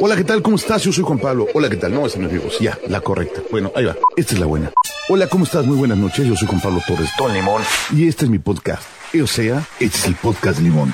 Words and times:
Hola, 0.00 0.16
¿qué 0.16 0.24
tal? 0.24 0.42
¿Cómo 0.42 0.56
estás? 0.56 0.82
Yo 0.82 0.92
soy 0.92 1.04
Juan 1.04 1.18
Pablo. 1.18 1.46
Hola, 1.54 1.68
¿qué 1.68 1.76
tal? 1.76 1.94
No, 1.94 2.06
esa 2.06 2.18
no 2.18 2.26
es 2.26 2.32
mi 2.32 2.38
voz. 2.38 2.58
Ya, 2.58 2.78
la 2.88 3.00
correcta. 3.00 3.40
Bueno, 3.50 3.70
ahí 3.76 3.84
va. 3.84 3.96
Esta 4.16 4.34
es 4.34 4.40
la 4.40 4.46
buena. 4.46 4.70
Hola, 5.08 5.28
¿cómo 5.28 5.44
estás? 5.44 5.64
Muy 5.66 5.76
buenas 5.76 5.98
noches. 5.98 6.26
Yo 6.26 6.34
soy 6.36 6.48
Juan 6.48 6.60
Pablo 6.60 6.80
Torres. 6.86 7.10
Don 7.18 7.32
Limón. 7.32 7.62
Y 7.92 8.08
este 8.08 8.24
es 8.24 8.30
mi 8.30 8.38
podcast. 8.38 8.82
O 9.22 9.26
sea, 9.26 9.62
este 9.78 9.98
es 9.98 10.06
el 10.06 10.14
podcast 10.14 10.58
de 10.58 10.64
limón. 10.64 10.92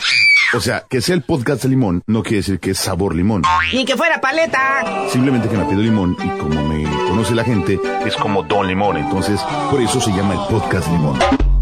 O 0.55 0.61
sea, 0.61 0.85
que 0.89 1.01
sea 1.01 1.15
el 1.15 1.23
podcast 1.23 1.63
de 1.63 1.69
limón 1.69 2.03
no 2.07 2.23
quiere 2.23 2.39
decir 2.39 2.59
que 2.59 2.73
es 2.73 2.79
sabor 2.79 3.15
limón. 3.15 3.43
Ni 3.73 3.85
que 3.85 3.97
fuera 3.97 4.21
paleta. 4.21 4.85
Simplemente 5.13 5.49
que 5.49 5.57
me 5.57 5.65
pido 5.67 5.81
limón 5.81 6.17
y 6.19 6.29
como 6.39 6.67
me 6.69 6.83
conoce 7.09 7.35
la 7.35 7.45
gente, 7.45 7.79
es 8.05 8.17
como 8.17 8.43
Don 8.43 8.67
Limón. 8.67 8.97
Entonces, 8.97 9.41
por 9.71 9.81
eso 9.81 10.01
se 10.01 10.11
llama 10.11 10.35
el 10.35 10.41
podcast 10.51 10.89
limón. 10.89 11.19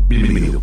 Bienvenido. 0.09 0.63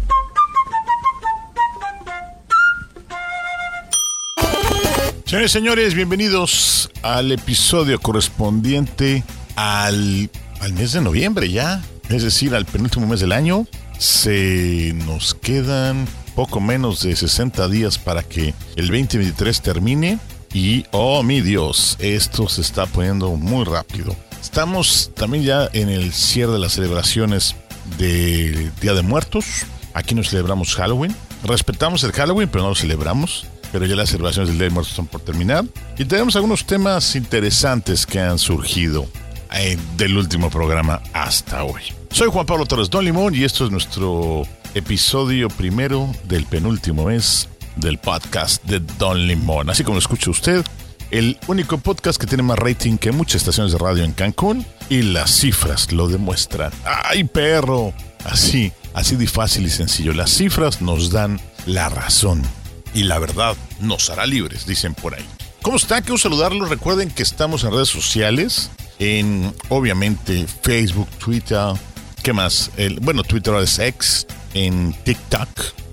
Señores 5.34 5.52
señores, 5.52 5.96
bienvenidos 5.96 6.92
al 7.02 7.32
episodio 7.32 8.00
correspondiente 8.00 9.24
al, 9.56 10.30
al 10.60 10.74
mes 10.74 10.92
de 10.92 11.02
noviembre 11.02 11.50
ya, 11.50 11.82
es 12.10 12.22
decir, 12.22 12.54
al 12.54 12.66
penúltimo 12.66 13.08
mes 13.08 13.20
del 13.20 13.32
año. 13.32 13.66
Se 13.98 14.94
nos 15.08 15.34
quedan 15.34 16.08
poco 16.36 16.62
menos 16.62 17.02
de 17.02 17.16
60 17.16 17.68
días 17.70 17.98
para 17.98 18.22
que 18.22 18.54
el 18.76 18.90
2023 18.90 19.60
termine 19.64 20.20
y, 20.54 20.86
oh 20.92 21.24
mi 21.24 21.42
Dios, 21.42 21.98
esto 21.98 22.48
se 22.48 22.62
está 22.62 22.86
poniendo 22.86 23.32
muy 23.32 23.66
rápido. 23.66 24.16
Estamos 24.40 25.10
también 25.16 25.46
ya 25.46 25.68
en 25.74 25.90
el 25.90 26.14
cierre 26.14 26.54
de 26.54 26.60
las 26.60 26.74
celebraciones 26.74 27.56
de 27.98 28.70
Día 28.80 28.94
de 28.94 29.02
Muertos. 29.02 29.66
Aquí 29.96 30.14
no 30.14 30.24
celebramos 30.24 30.76
Halloween. 30.76 31.16
Respetamos 31.44 32.04
el 32.04 32.12
Halloween, 32.12 32.50
pero 32.50 32.66
no 32.66 32.70
lo 32.70 32.76
celebramos 32.76 33.48
pero 33.74 33.88
ya 33.88 33.96
las 33.96 34.10
celebraciones 34.10 34.50
del 34.50 34.60
Día 34.60 34.70
de 34.70 34.82
están 34.82 35.08
por 35.08 35.20
terminar. 35.22 35.66
Y 35.98 36.06
tenemos 36.06 36.36
algunos 36.36 36.64
temas 36.64 37.16
interesantes 37.16 38.06
que 38.06 38.20
han 38.20 38.38
surgido 38.38 39.08
eh, 39.52 39.78
del 39.98 40.16
último 40.16 40.52
programa 40.52 41.02
hasta 41.12 41.64
hoy. 41.64 41.82
Soy 42.12 42.30
Juan 42.30 42.46
Pablo 42.46 42.68
Torres 42.68 42.92
Don 42.92 43.04
Limón 43.04 43.34
y 43.34 43.44
esto 43.44 43.66
es 43.66 43.72
nuestro 43.72 44.44
episodio 44.76 45.48
primero 45.48 46.08
del 46.26 46.46
penúltimo 46.46 47.06
mes 47.06 47.50
del 47.76 47.98
podcast 47.98 48.64
de 48.64 48.80
Don 49.00 49.26
Limón. 49.26 49.72
Así 49.72 49.84
como 49.84 49.96
lo 49.96 50.00
escucha 50.00 50.30
usted, 50.30 50.64
el 51.10 51.40
único 51.48 51.80
podcast 51.80 52.22
que 52.22 52.28
tiene 52.28 52.44
más 52.44 52.60
rating 52.60 52.98
que 52.98 53.12
muchas 53.12 53.38
estaciones 53.42 53.72
de 53.72 53.80
radio 53.80 54.04
en 54.04 54.12
Cancún 54.12 54.68
y 54.88 55.02
las 55.02 55.32
cifras 55.32 55.92
lo 55.92 56.08
demuestran. 56.08 56.72
¡Ay, 56.86 57.24
perro! 57.24 57.92
Así, 58.24 58.72
así 58.94 59.16
de 59.16 59.26
fácil 59.26 59.66
y 59.66 59.72
sencillo. 59.72 60.14
Las 60.14 60.30
cifras 60.30 60.80
nos 60.80 61.10
dan 61.10 61.42
la 61.66 61.90
razón 61.90 62.44
y 62.94 63.04
la 63.04 63.20
verdad 63.20 63.56
nos 63.80 64.10
hará 64.10 64.26
libres, 64.26 64.66
dicen 64.66 64.94
por 64.94 65.16
ahí. 65.16 65.26
¿Cómo 65.62 65.78
están? 65.78 66.04
Quiero 66.04 66.18
saludarlos. 66.18 66.70
Recuerden 66.70 67.10
que 67.10 67.24
estamos 67.24 67.64
en 67.64 67.72
redes 67.72 67.90
sociales, 67.90 68.70
en 69.00 69.54
obviamente 69.70 70.46
Facebook, 70.62 71.08
Twitter, 71.18 71.74
¿qué 72.22 72.34
más? 72.34 72.72
El, 72.78 73.00
bueno, 73.00 73.24
Twitter 73.24 73.54
es 73.56 73.80
X, 73.80 74.28
en 74.54 74.94
TikTok, 75.04 75.50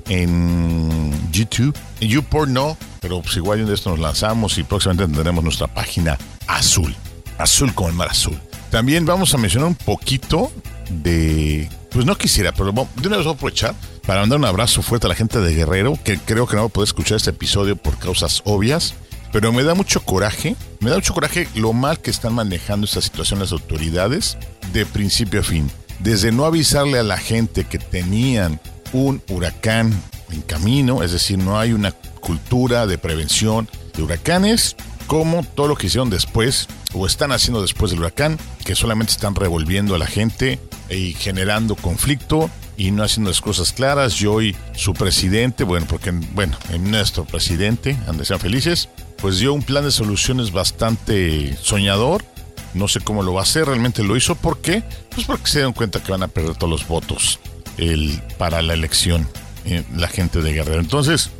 en 0.08 1.30
YouTube, 1.30 1.76
en 2.00 2.08
YouPorn 2.08 2.52
no, 2.52 2.76
pero 3.00 3.22
pues 3.22 3.36
igual 3.36 3.64
de 3.64 3.74
esto 3.74 3.90
nos 3.90 4.00
lanzamos 4.00 4.58
y 4.58 4.64
próximamente 4.64 5.06
tendremos 5.06 5.44
nuestra 5.44 5.68
página 5.68 6.18
azul, 6.46 6.94
azul 7.38 7.72
como 7.74 7.88
el 7.88 7.94
mar 7.94 8.08
azul. 8.08 8.38
También 8.70 9.06
vamos 9.06 9.34
a 9.34 9.38
mencionar 9.38 9.68
un 9.68 9.74
poquito 9.74 10.52
de, 10.90 11.68
pues 11.90 12.06
no 12.06 12.16
quisiera, 12.16 12.52
pero 12.52 12.72
de 12.72 13.08
una 13.08 13.16
vez 13.16 13.26
voy 13.26 13.34
a 13.34 13.36
aprovechar 13.36 13.74
para 14.06 14.20
mandar 14.20 14.38
un 14.38 14.44
abrazo 14.44 14.82
fuerte 14.82 15.06
a 15.06 15.10
la 15.10 15.14
gente 15.14 15.40
de 15.40 15.54
Guerrero, 15.54 15.98
que 16.02 16.18
creo 16.18 16.46
que 16.46 16.56
no 16.56 16.62
va 16.62 16.68
a 16.68 16.70
poder 16.72 16.86
escuchar 16.86 17.16
este 17.16 17.30
episodio 17.30 17.76
por 17.76 17.98
causas 17.98 18.42
obvias. 18.44 18.94
Pero 19.32 19.52
me 19.52 19.62
da 19.62 19.74
mucho 19.74 20.00
coraje, 20.00 20.56
me 20.80 20.90
da 20.90 20.96
mucho 20.96 21.14
coraje 21.14 21.46
lo 21.54 21.72
mal 21.72 22.00
que 22.00 22.10
están 22.10 22.34
manejando 22.34 22.84
esta 22.84 23.00
situación 23.00 23.38
las 23.38 23.52
autoridades 23.52 24.36
de 24.72 24.86
principio 24.86 25.40
a 25.40 25.44
fin. 25.44 25.70
Desde 26.00 26.32
no 26.32 26.44
avisarle 26.44 26.98
a 26.98 27.04
la 27.04 27.16
gente 27.16 27.64
que 27.64 27.78
tenían 27.78 28.60
un 28.92 29.22
huracán 29.28 29.92
en 30.32 30.42
camino, 30.42 31.02
es 31.02 31.12
decir, 31.12 31.38
no 31.38 31.58
hay 31.58 31.72
una 31.72 31.92
cultura 31.92 32.86
de 32.86 32.98
prevención 32.98 33.68
de 33.94 34.02
huracanes, 34.02 34.76
como 35.06 35.44
todo 35.44 35.68
lo 35.68 35.76
que 35.76 35.88
hicieron 35.88 36.10
después 36.10 36.68
o 36.92 37.06
están 37.06 37.32
haciendo 37.32 37.62
después 37.62 37.90
del 37.90 38.00
huracán, 38.00 38.38
que 38.64 38.74
solamente 38.74 39.12
están 39.12 39.34
revolviendo 39.34 39.94
a 39.94 39.98
la 39.98 40.06
gente 40.06 40.58
y 40.90 41.14
generando 41.14 41.76
conflicto 41.76 42.50
y 42.76 42.90
no 42.90 43.02
haciendo 43.02 43.30
las 43.30 43.40
cosas 43.40 43.72
claras. 43.72 44.20
Y 44.20 44.56
su 44.74 44.94
presidente, 44.94 45.64
bueno, 45.64 45.86
porque, 45.88 46.10
bueno, 46.10 46.56
nuestro 46.80 47.24
presidente, 47.24 47.96
ande 48.08 48.24
sean 48.24 48.40
felices, 48.40 48.88
pues 49.18 49.38
dio 49.38 49.52
un 49.52 49.62
plan 49.62 49.84
de 49.84 49.90
soluciones 49.90 50.52
bastante 50.52 51.56
soñador. 51.60 52.24
No 52.72 52.88
sé 52.88 53.00
cómo 53.00 53.22
lo 53.22 53.34
va 53.34 53.40
a 53.40 53.42
hacer, 53.42 53.66
realmente 53.66 54.02
lo 54.02 54.16
hizo. 54.16 54.34
¿Por 54.34 54.58
qué? 54.60 54.82
Pues 55.14 55.26
porque 55.26 55.48
se 55.48 55.58
dieron 55.58 55.72
cuenta 55.72 56.02
que 56.02 56.12
van 56.12 56.22
a 56.22 56.28
perder 56.28 56.56
todos 56.56 56.70
los 56.70 56.86
votos 56.86 57.40
el, 57.76 58.22
para 58.38 58.62
la 58.62 58.74
elección 58.74 59.26
eh, 59.64 59.84
la 59.94 60.08
gente 60.08 60.40
de 60.40 60.52
Guerrero. 60.52 60.80
Entonces, 60.80 61.30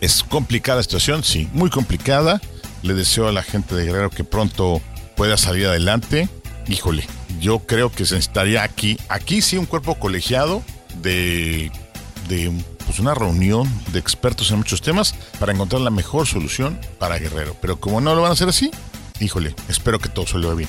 es 0.00 0.22
complicada 0.22 0.78
la 0.78 0.82
situación, 0.82 1.24
sí, 1.24 1.48
muy 1.52 1.70
complicada. 1.70 2.40
Le 2.82 2.94
deseo 2.94 3.28
a 3.28 3.32
la 3.32 3.42
gente 3.42 3.74
de 3.74 3.84
Guerrero 3.84 4.10
que 4.10 4.24
pronto 4.24 4.80
pueda 5.16 5.36
salir 5.36 5.66
adelante. 5.66 6.28
Híjole, 6.68 7.06
yo 7.38 7.60
creo 7.60 7.90
que 7.90 8.06
se 8.06 8.14
necesitaría 8.14 8.62
aquí, 8.62 8.98
aquí 9.08 9.42
sí 9.42 9.56
un 9.56 9.66
cuerpo 9.66 9.96
colegiado 9.96 10.62
de, 11.02 11.70
de 12.28 12.52
pues 12.86 12.98
una 12.98 13.14
reunión 13.14 13.72
de 13.92 13.98
expertos 13.98 14.50
en 14.50 14.58
muchos 14.58 14.82
temas 14.82 15.14
para 15.38 15.52
encontrar 15.52 15.80
la 15.82 15.90
mejor 15.90 16.26
solución 16.26 16.80
para 16.98 17.18
Guerrero. 17.18 17.56
Pero 17.60 17.78
como 17.78 18.00
no 18.00 18.14
lo 18.14 18.22
van 18.22 18.30
a 18.30 18.34
hacer 18.34 18.48
así, 18.48 18.70
híjole, 19.20 19.54
espero 19.68 19.98
que 19.98 20.08
todo 20.08 20.26
salga 20.26 20.54
bien. 20.54 20.68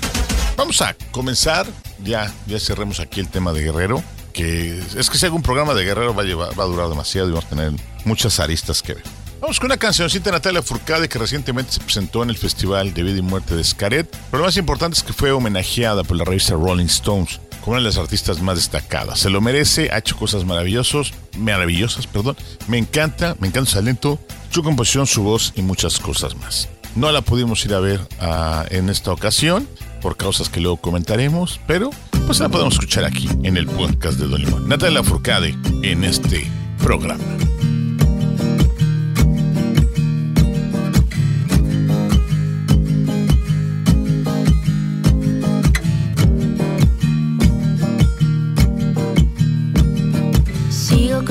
Vamos 0.55 0.81
a 0.81 0.95
comenzar, 1.11 1.65
ya, 2.03 2.31
ya 2.45 2.59
cerremos 2.59 2.99
aquí 2.99 3.19
el 3.19 3.27
tema 3.27 3.53
de 3.53 3.63
Guerrero, 3.63 4.03
que 4.33 4.77
es 4.97 5.09
que 5.09 5.17
si 5.17 5.25
hago 5.25 5.35
un 5.35 5.41
programa 5.41 5.73
de 5.73 5.83
Guerrero 5.83 6.13
va 6.13 6.23
a, 6.23 6.25
llevar, 6.25 6.59
va 6.59 6.63
a 6.63 6.67
durar 6.67 6.89
demasiado 6.89 7.27
y 7.27 7.31
vamos 7.31 7.45
a 7.45 7.49
tener 7.49 7.71
muchas 8.05 8.39
aristas 8.39 8.81
que 8.81 8.95
ver. 8.95 9.20
Vamos 9.41 9.59
con 9.59 9.65
una 9.65 9.77
cancioncita 9.77 10.25
de 10.25 10.33
Natalia 10.33 10.61
Furcade 10.61 11.09
que 11.09 11.17
recientemente 11.17 11.71
se 11.71 11.79
presentó 11.79 12.21
en 12.21 12.29
el 12.29 12.37
Festival 12.37 12.93
de 12.93 13.01
Vida 13.01 13.17
y 13.17 13.23
Muerte 13.23 13.55
de 13.55 13.63
Scaret, 13.63 14.07
pero 14.29 14.41
lo 14.41 14.45
más 14.45 14.55
importante 14.55 14.99
es 14.99 15.03
que 15.03 15.13
fue 15.13 15.31
homenajeada 15.31 16.03
por 16.03 16.15
la 16.15 16.23
revista 16.23 16.53
Rolling 16.53 16.85
Stones 16.85 17.39
como 17.59 17.71
una 17.71 17.79
de 17.79 17.85
las 17.85 17.97
artistas 17.97 18.39
más 18.39 18.57
destacadas. 18.57 19.17
Se 19.19 19.31
lo 19.31 19.41
merece, 19.41 19.89
ha 19.91 19.97
hecho 19.97 20.15
cosas 20.15 20.45
maravillosas, 20.45 21.13
maravillosas, 21.39 22.05
perdón. 22.05 22.37
Me 22.67 22.77
encanta, 22.77 23.35
me 23.39 23.47
encanta 23.47 23.71
su 23.71 23.77
talento, 23.77 24.19
su 24.51 24.61
composición, 24.61 25.07
su 25.07 25.23
voz 25.23 25.53
y 25.55 25.63
muchas 25.63 25.99
cosas 25.99 26.35
más. 26.35 26.69
No 26.95 27.11
la 27.11 27.21
pudimos 27.21 27.65
ir 27.65 27.73
a 27.73 27.79
ver 27.79 27.99
uh, 28.21 28.63
en 28.69 28.89
esta 28.89 29.11
ocasión 29.11 29.67
por 30.03 30.17
causas 30.17 30.49
que 30.49 30.59
luego 30.59 30.77
comentaremos, 30.77 31.59
pero 31.65 31.89
pues 32.27 32.39
la 32.39 32.49
podemos 32.49 32.75
escuchar 32.75 33.05
aquí 33.05 33.27
en 33.41 33.57
el 33.57 33.65
podcast 33.65 34.19
de 34.19 34.27
Don 34.27 34.39
Limón. 34.39 34.69
Natalia 34.69 35.03
Furcade 35.03 35.55
en 35.81 36.03
este 36.03 36.45
programa. 36.77 37.23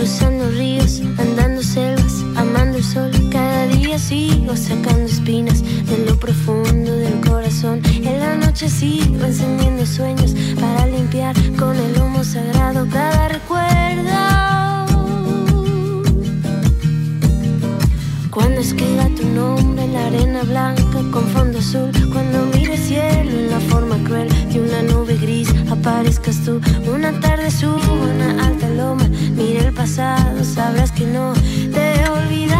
Cruzando 0.01 0.49
ríos, 0.53 1.03
andando 1.19 1.63
selvas, 1.63 2.25
amando 2.35 2.79
el 2.79 2.85
sol. 2.85 3.11
Cada 3.31 3.67
día 3.67 3.99
sigo 3.99 4.57
sacando 4.57 5.05
espinas 5.05 5.63
de 5.63 6.07
lo 6.07 6.17
profundo 6.17 6.91
del 6.91 7.21
corazón. 7.21 7.83
En 7.85 8.19
la 8.19 8.35
noche 8.35 8.71
sigo 8.71 9.23
encendiendo 9.27 9.85
sueños 9.85 10.35
para 10.59 10.87
limpiar 10.87 11.35
con 11.59 11.77
el 11.77 12.01
humo 12.01 12.25
sagrado 12.25 12.89
cada 12.91 13.29
recuerdo. 13.29 13.71
Cuando 18.31 18.61
escriba 18.63 19.05
tu 19.15 19.27
nombre 19.29 19.85
en 19.85 19.93
la 19.93 20.07
arena 20.07 20.43
blanca 20.45 20.99
con 21.13 21.27
fondo 21.29 21.59
azul, 21.59 21.91
cuando 22.11 22.47
mire 22.55 22.73
el 22.73 22.81
cielo 22.81 23.31
en 23.33 23.51
la 23.51 23.61
forma 23.61 23.97
cruel 24.05 24.29
de 24.51 24.61
una 24.61 24.81
nube 24.83 25.19
gris, 25.19 25.53
aparezcas 25.81 26.45
tú. 26.45 26.61
Una 26.93 27.19
tarde 27.21 27.51
subo 27.51 27.93
una 27.93 28.47
alta 28.47 28.69
loma, 28.69 29.09
mire 29.35 29.67
el 29.67 29.73
pasado, 29.73 30.45
sabrás 30.45 30.93
que 30.93 31.07
no 31.07 31.33
te 31.73 31.95
he. 31.95 32.60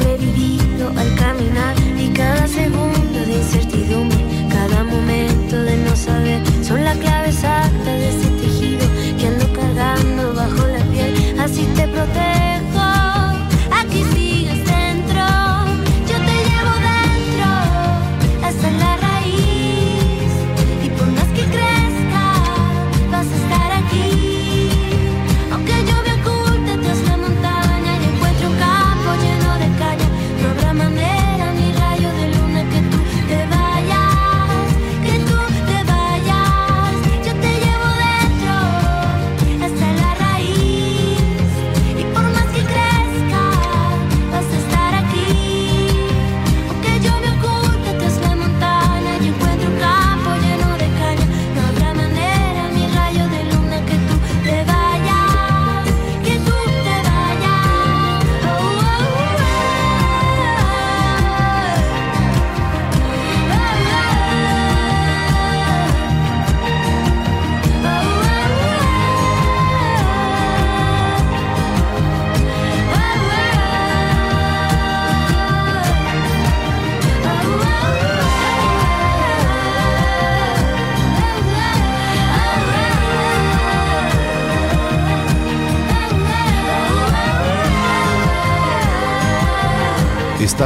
sobrevivido 0.00 0.88
al 0.96 1.14
caminar. 1.16 1.79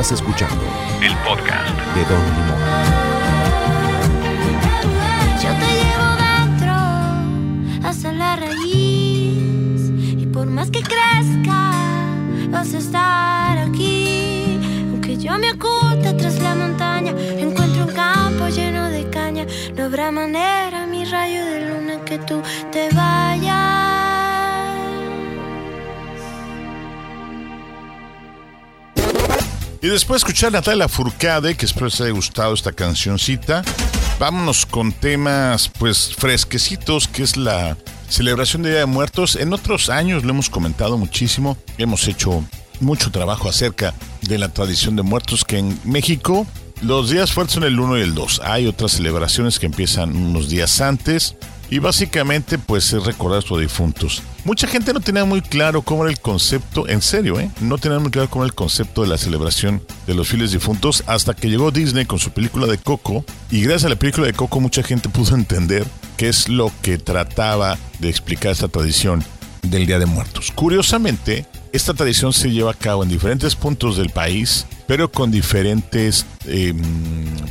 Estás 0.05 0.21
escuchando 0.21 0.62
el 1.01 1.17
podcast 1.25 1.67
de 1.95 2.05
Don 2.05 2.21
Limón. 2.35 2.61
Yo 5.43 5.49
te 5.49 5.69
llevo 5.81 6.09
dentro 6.29 7.89
hasta 7.89 8.12
la 8.12 8.37
raíz 8.37 9.91
y 9.97 10.27
por 10.31 10.47
más 10.49 10.71
que 10.71 10.83
crezca 10.83 11.73
vas 12.51 12.75
a 12.75 12.79
estar 12.79 13.56
aquí. 13.56 14.61
Aunque 14.91 15.17
yo 15.17 15.39
me 15.39 15.53
oculte 15.53 16.12
tras 16.12 16.39
la 16.39 16.55
montaña, 16.55 17.12
encuentro 17.39 17.87
un 17.87 17.93
campo 17.95 18.49
lleno 18.49 18.91
de 18.91 19.09
caña. 19.09 19.47
No 19.75 19.85
habrá 19.85 20.11
manera, 20.11 20.87
mi 20.87 21.06
rayo 21.06 21.47
de 21.47 21.67
luna, 21.67 22.05
que 22.05 22.19
tú 22.19 22.43
te 22.73 22.91
Y 29.84 29.88
después 29.88 30.22
de 30.22 30.28
escuchar 30.28 30.48
a 30.48 30.52
Natalia 30.52 30.88
Furcade, 30.88 31.56
que 31.56 31.66
espero 31.66 31.84
les 31.84 32.00
haya 32.00 32.10
gustado 32.10 32.54
esta 32.54 32.72
cancioncita, 32.72 33.62
vámonos 34.19 34.64
con 34.64 34.92
temas 34.92 35.70
pues 35.78 36.14
fresquecitos, 36.16 37.06
que 37.06 37.22
es 37.22 37.36
la 37.36 37.76
celebración 38.08 38.62
de 38.62 38.70
Día 38.70 38.78
de 38.78 38.86
Muertos. 38.86 39.36
En 39.36 39.52
otros 39.52 39.90
años 39.90 40.25
lo 40.25 40.31
hemos 40.31 40.48
comentado 40.48 40.96
muchísimo, 40.96 41.58
hemos 41.76 42.08
hecho 42.08 42.42
mucho 42.81 43.10
trabajo 43.10 43.50
acerca 43.50 43.92
de 44.22 44.38
la 44.38 44.48
tradición 44.48 44.96
de 44.96 45.02
muertos 45.02 45.44
que 45.44 45.58
en 45.58 45.78
México 45.84 46.46
los 46.81 47.10
días 47.10 47.32
fuertes 47.32 47.52
son 47.52 47.64
el 47.64 47.78
1 47.78 47.98
y 47.98 48.00
el 48.00 48.14
2. 48.14 48.40
Hay 48.42 48.66
otras 48.66 48.92
celebraciones 48.92 49.58
que 49.58 49.66
empiezan 49.66 50.16
unos 50.16 50.48
días 50.48 50.81
antes 50.81 51.36
y 51.70 51.78
básicamente 51.78 52.58
pues 52.58 52.93
es 52.93 53.05
recordar 53.05 53.38
a 53.40 53.43
sus 53.43 53.61
difuntos. 53.61 54.22
Mucha 54.44 54.66
gente 54.66 54.93
no 54.93 55.00
tenía 55.00 55.25
muy 55.25 55.40
claro 55.40 55.82
cómo 55.82 56.05
era 56.05 56.11
el 56.11 56.20
concepto, 56.20 56.88
en 56.88 57.00
serio, 57.00 57.40
¿eh? 57.40 57.50
No 57.61 57.78
tenía 57.78 57.99
muy 57.99 58.11
claro 58.11 58.28
cómo 58.28 58.44
era 58.44 58.50
el 58.50 58.55
concepto 58.55 59.02
de 59.02 59.08
la 59.08 59.19
celebración 59.19 59.82
de 60.06 60.14
los 60.14 60.28
fieles 60.28 60.52
difuntos 60.52 61.02
hasta 61.06 61.34
que 61.34 61.49
llegó 61.49 61.70
Disney 61.70 62.05
con 62.05 62.19
su 62.19 62.31
película 62.31 62.66
de 62.66 62.78
Coco 62.78 63.25
y 63.50 63.62
gracias 63.62 63.84
a 63.84 63.88
la 63.90 63.96
película 63.96 64.26
de 64.26 64.32
Coco 64.32 64.61
mucha 64.61 64.82
gente 64.82 65.08
pudo 65.08 65.34
entender 65.34 65.87
qué 66.16 66.28
es 66.28 66.49
lo 66.49 66.70
que 66.82 66.99
trataba 66.99 67.78
de 67.99 68.08
explicar 68.08 68.52
esta 68.52 68.69
tradición 68.69 69.25
del 69.62 69.87
Día 69.87 69.99
de 69.99 70.06
Muertos. 70.06 70.52
Curiosamente, 70.55 71.46
esta 71.75 71.93
tradición 71.93 72.32
se 72.32 72.53
lleva 72.53 72.71
a 72.71 72.75
cabo 72.75 73.03
en 73.03 73.09
diferentes 73.09 73.56
puntos 73.56 73.97
del 73.97 74.11
país, 74.11 74.65
pero 74.87 75.11
con 75.11 75.32
diferentes 75.32 76.25
eh, 76.47 76.73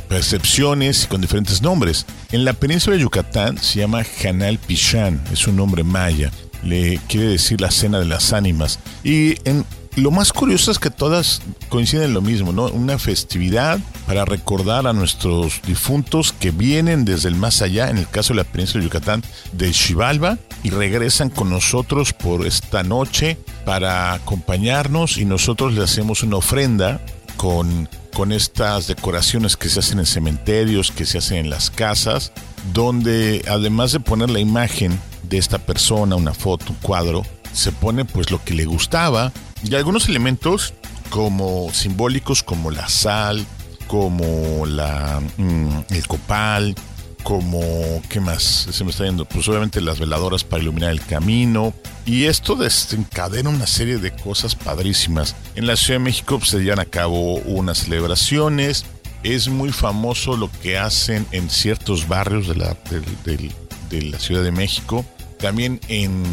percepciones 0.08 1.04
y 1.04 1.06
con 1.08 1.20
diferentes 1.20 1.60
nombres. 1.60 2.06
En 2.32 2.46
la 2.46 2.54
península 2.54 2.96
de 2.96 3.02
Yucatán 3.02 3.58
se 3.58 3.80
llama 3.80 4.02
Hanal 4.24 4.58
Pichán, 4.58 5.22
es 5.30 5.46
un 5.46 5.56
nombre 5.56 5.84
maya, 5.84 6.30
le 6.62 6.98
quiere 7.06 7.26
decir 7.26 7.60
la 7.60 7.70
cena 7.70 7.98
de 7.98 8.06
las 8.06 8.32
ánimas. 8.32 8.78
Y 9.04 9.36
en, 9.46 9.66
lo 9.96 10.10
más 10.10 10.32
curioso 10.32 10.70
es 10.70 10.78
que 10.78 10.90
todas 10.90 11.40
coinciden 11.68 12.06
en 12.06 12.14
lo 12.14 12.20
mismo, 12.20 12.52
¿no? 12.52 12.66
Una 12.66 12.98
festividad 12.98 13.78
para 14.06 14.24
recordar 14.24 14.86
a 14.86 14.92
nuestros 14.92 15.60
difuntos 15.66 16.32
que 16.32 16.50
vienen 16.50 17.04
desde 17.04 17.28
el 17.28 17.36
más 17.36 17.62
allá, 17.62 17.90
en 17.90 17.98
el 17.98 18.08
caso 18.08 18.32
de 18.32 18.38
la 18.38 18.44
península 18.44 18.82
de 18.82 18.88
Yucatán, 18.88 19.22
de 19.52 19.72
Xibalba, 19.72 20.38
y 20.62 20.70
regresan 20.70 21.30
con 21.30 21.50
nosotros 21.50 22.12
por 22.12 22.46
esta 22.46 22.82
noche 22.82 23.38
para 23.64 24.14
acompañarnos 24.14 25.18
y 25.18 25.24
nosotros 25.24 25.74
le 25.74 25.84
hacemos 25.84 26.22
una 26.22 26.36
ofrenda 26.36 27.00
con, 27.36 27.88
con 28.12 28.32
estas 28.32 28.86
decoraciones 28.86 29.56
que 29.56 29.68
se 29.68 29.80
hacen 29.80 29.98
en 29.98 30.06
cementerios, 30.06 30.90
que 30.90 31.06
se 31.06 31.18
hacen 31.18 31.38
en 31.38 31.50
las 31.50 31.70
casas, 31.70 32.32
donde 32.72 33.44
además 33.48 33.92
de 33.92 34.00
poner 34.00 34.30
la 34.30 34.40
imagen 34.40 34.98
de 35.22 35.38
esta 35.38 35.58
persona, 35.58 36.16
una 36.16 36.34
foto, 36.34 36.66
un 36.70 36.76
cuadro, 36.76 37.24
se 37.54 37.72
pone 37.72 38.04
pues 38.04 38.30
lo 38.30 38.42
que 38.44 38.52
le 38.54 38.66
gustaba 38.66 39.32
y 39.62 39.74
algunos 39.74 40.08
elementos 40.08 40.74
como 41.08 41.72
simbólicos 41.72 42.42
como 42.42 42.70
la 42.70 42.88
sal, 42.88 43.46
como 43.86 44.66
la 44.66 45.22
mm, 45.38 45.68
el 45.90 46.06
copal, 46.06 46.74
como 47.22 48.02
qué 48.08 48.20
más 48.20 48.42
se 48.70 48.84
me 48.84 48.90
está 48.90 49.04
yendo, 49.04 49.24
pues 49.24 49.48
obviamente 49.48 49.80
las 49.80 49.98
veladoras 49.98 50.44
para 50.44 50.62
iluminar 50.62 50.90
el 50.90 51.00
camino 51.00 51.72
y 52.06 52.24
esto 52.24 52.54
desencadena 52.54 53.48
una 53.48 53.66
serie 53.66 53.96
de 53.98 54.10
cosas 54.14 54.54
padrísimas. 54.54 55.34
En 55.54 55.66
la 55.66 55.76
Ciudad 55.76 56.00
de 56.00 56.04
México 56.04 56.38
pues, 56.38 56.50
se 56.50 56.58
llevan 56.60 56.80
a 56.80 56.84
cabo 56.84 57.36
unas 57.36 57.78
celebraciones. 57.78 58.84
Es 59.22 59.48
muy 59.48 59.72
famoso 59.72 60.36
lo 60.36 60.50
que 60.60 60.76
hacen 60.76 61.26
en 61.32 61.48
ciertos 61.48 62.06
barrios 62.06 62.46
de 62.46 62.56
la, 62.56 62.76
de, 63.24 64.02
la 64.02 64.18
Ciudad 64.18 64.42
de 64.42 64.52
México. 64.52 65.04
También 65.38 65.80
en 65.88 66.24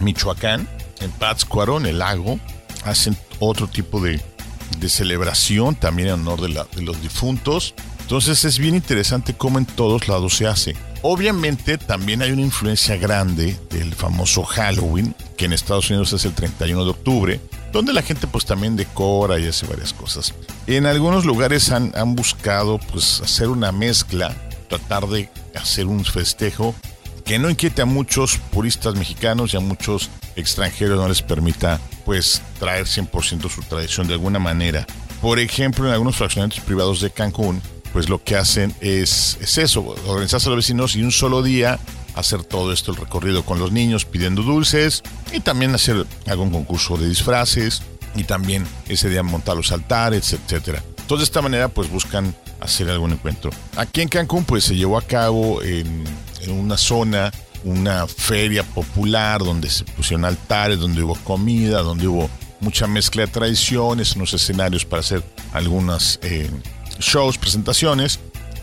Michoacán, 0.00 0.68
en 1.00 1.10
Pátzcuaro, 1.12 1.78
en 1.78 1.86
el 1.86 1.98
lago, 1.98 2.38
hacen 2.84 3.16
otro 3.38 3.68
tipo 3.68 4.00
de, 4.00 4.20
de 4.78 4.88
celebración 4.88 5.74
también 5.74 6.08
en 6.08 6.14
honor 6.14 6.40
de, 6.40 6.50
la, 6.50 6.66
de, 6.74 6.82
los 6.82 7.00
difuntos. 7.00 7.74
Entonces 8.00 8.44
es 8.44 8.58
bien 8.58 8.74
interesante 8.74 9.34
cómo 9.34 9.58
en 9.58 9.66
todos 9.66 10.08
lados 10.08 10.36
se 10.36 10.46
hace. 10.46 10.76
Obviamente 11.02 11.78
también 11.78 12.22
hay 12.22 12.32
una 12.32 12.42
influencia 12.42 12.96
grande 12.96 13.56
del 13.70 13.94
famoso 13.94 14.42
Halloween, 14.42 15.14
que 15.36 15.46
en 15.46 15.52
Estados 15.52 15.88
Unidos 15.88 16.12
es 16.12 16.24
el 16.24 16.34
31 16.34 16.84
de 16.84 16.90
octubre, 16.90 17.40
donde 17.72 17.92
la 17.92 18.02
gente 18.02 18.26
pues 18.26 18.44
también 18.44 18.76
decora 18.76 19.38
y 19.38 19.46
hace 19.46 19.66
varias 19.66 19.94
cosas. 19.94 20.34
En 20.66 20.86
algunos 20.86 21.24
lugares 21.24 21.70
han, 21.70 21.92
han 21.94 22.14
buscado 22.16 22.78
pues 22.78 23.20
hacer 23.22 23.48
una 23.48 23.72
mezcla, 23.72 24.36
tratar 24.68 25.06
de 25.06 25.30
hacer 25.54 25.86
un 25.86 26.04
festejo 26.04 26.74
que 27.24 27.38
no 27.38 27.50
inquiete 27.50 27.82
a 27.82 27.86
muchos 27.86 28.38
puristas 28.50 28.94
mexicanos 28.94 29.54
y 29.54 29.56
a 29.56 29.60
muchos 29.60 30.10
extranjeros, 30.36 30.98
no 30.98 31.08
les 31.08 31.22
permita 31.22 31.80
pues 32.04 32.42
traer 32.58 32.86
100% 32.86 33.48
su 33.48 33.62
tradición 33.62 34.06
de 34.06 34.14
alguna 34.14 34.38
manera. 34.38 34.86
Por 35.20 35.38
ejemplo, 35.38 35.86
en 35.86 35.92
algunos 35.92 36.16
fraccionamientos 36.16 36.64
privados 36.64 37.00
de 37.00 37.10
Cancún, 37.10 37.60
pues 37.92 38.08
lo 38.08 38.22
que 38.22 38.36
hacen 38.36 38.74
es, 38.80 39.36
es 39.40 39.58
eso, 39.58 39.82
organizarse 40.06 40.48
a 40.48 40.50
los 40.50 40.58
vecinos 40.58 40.96
y 40.96 41.02
un 41.02 41.12
solo 41.12 41.42
día 41.42 41.78
hacer 42.14 42.44
todo 42.44 42.72
esto, 42.72 42.92
el 42.92 42.96
recorrido 42.96 43.44
con 43.44 43.58
los 43.58 43.72
niños 43.72 44.04
pidiendo 44.04 44.42
dulces 44.42 45.02
y 45.32 45.40
también 45.40 45.74
hacer 45.74 46.06
algún 46.26 46.50
concurso 46.50 46.96
de 46.96 47.08
disfraces 47.08 47.82
y 48.14 48.24
también 48.24 48.66
ese 48.88 49.08
día 49.08 49.22
montar 49.22 49.56
los 49.56 49.72
altares, 49.72 50.32
etcétera. 50.32 50.82
Entonces 50.98 51.18
de 51.18 51.24
esta 51.24 51.42
manera 51.42 51.68
pues 51.68 51.90
buscan 51.90 52.34
hacer 52.60 52.88
algún 52.90 53.12
encuentro. 53.12 53.50
Aquí 53.76 54.00
en 54.00 54.08
Cancún 54.08 54.44
pues 54.44 54.64
se 54.64 54.76
llevó 54.76 54.98
a 54.98 55.02
cabo 55.02 55.62
en, 55.62 56.04
en 56.40 56.50
una 56.52 56.76
zona 56.76 57.32
una 57.64 58.06
feria 58.06 58.62
popular 58.62 59.40
donde 59.40 59.68
se 59.70 59.84
pusieron 59.84 60.24
altares, 60.24 60.78
donde 60.78 61.02
hubo 61.02 61.14
comida, 61.16 61.82
donde 61.82 62.06
hubo 62.06 62.30
mucha 62.60 62.86
mezcla 62.86 63.22
de 63.22 63.28
tradiciones, 63.32 64.16
unos 64.16 64.34
escenarios 64.34 64.84
para 64.84 65.00
hacer 65.00 65.22
algunas 65.52 66.18
eh, 66.22 66.50
shows, 66.98 67.38
presentaciones, 67.38 68.20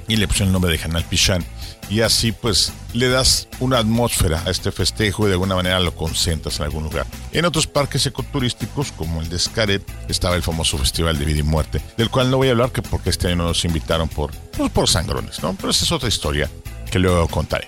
y 0.08 0.16
le 0.16 0.28
pusieron 0.28 0.50
el 0.50 0.54
nombre 0.54 0.72
de 0.72 0.84
Hanal 0.84 1.04
Pichán. 1.06 1.44
Y 1.90 2.02
así 2.02 2.34
pues 2.34 2.74
le 2.94 3.08
das 3.08 3.48
una 3.62 3.78
atmósfera 3.78 4.44
a 4.46 4.50
este 4.50 4.74
festejo 4.74 5.24
y 5.24 5.28
de 5.28 5.34
alguna 5.34 5.56
manera 5.56 5.80
lo 5.80 5.96
concentras 5.96 6.60
en 6.60 6.66
algún 6.66 6.84
lugar. 6.84 7.06
En 7.32 7.46
otros 7.46 7.66
parques 7.66 8.06
ecoturísticos 8.06 8.92
como 8.92 9.22
el 9.22 9.30
de 9.30 9.40
Xcaret 9.40 9.90
estaba 10.10 10.36
el 10.36 10.44
famoso 10.44 10.78
Festival 10.78 11.18
de 11.18 11.24
Vida 11.24 11.40
y 11.40 11.44
Muerte, 11.44 11.82
del 11.96 12.10
cual 12.10 12.30
no 12.30 12.38
voy 12.38 12.50
a 12.50 12.52
hablar 12.52 12.72
que 12.72 12.82
porque 12.82 13.10
este 13.10 13.28
año 13.28 13.38
no 13.38 13.48
nos 13.48 13.64
invitaron 13.64 14.10
por, 14.10 14.32
pues, 14.58 14.70
por 14.70 14.90
sangrones, 14.90 15.42
¿no? 15.42 15.54
Pero 15.56 15.70
esa 15.70 15.86
es 15.86 15.92
otra 15.94 16.10
historia 16.10 16.50
que 16.90 17.00
luego 17.00 17.28
contaré. 17.28 17.68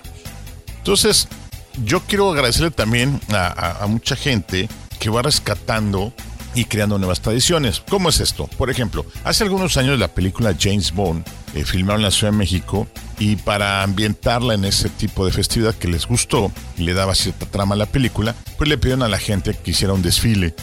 Entonces, 0.78 1.28
yo 1.84 2.00
quiero 2.00 2.30
agradecerle 2.30 2.70
también 2.70 3.20
a, 3.30 3.86
mucha 3.88 4.16
gente 4.16 4.68
que 4.98 5.10
va 5.10 5.22
rescatando 5.22 6.12
y 6.54 6.64
creando 6.64 6.98
nuevas 6.98 7.20
tradiciones. 7.20 7.82
¿Cómo 7.88 8.08
es 8.08 8.20
esto? 8.20 8.48
Por 8.58 8.70
ejemplo, 8.70 9.06
hace 9.24 9.44
algunos 9.44 9.76
años 9.76 9.98
la 9.98 10.08
película 10.08 10.56
James 10.58 10.92
Bond 10.92 11.24
eh, 11.54 11.64
filmaron 11.64 12.00
en 12.00 12.06
la 12.06 12.10
Ciudad 12.10 12.32
de 12.32 12.38
México 12.38 12.88
y 13.18 13.36
para 13.36 13.82
ambientarla 13.82 14.54
en 14.54 14.64
ese 14.64 14.88
tipo 14.88 15.24
de 15.24 15.32
festividad 15.32 15.74
que 15.74 15.88
les 15.88 16.06
gustó 16.06 16.50
y 16.76 16.82
le 16.82 16.94
daba 16.94 17.14
cierta 17.14 17.46
trama 17.46 17.76
a 17.76 17.78
la 17.78 17.86
película, 17.86 18.34
pues 18.58 18.68
le 18.68 18.78
pidieron 18.78 19.02
a 19.02 19.08
la 19.08 19.18
gente 19.18 19.54
que 19.54 19.70
hiciera 19.70 19.94
un 19.94 20.02
desfile 20.02 20.54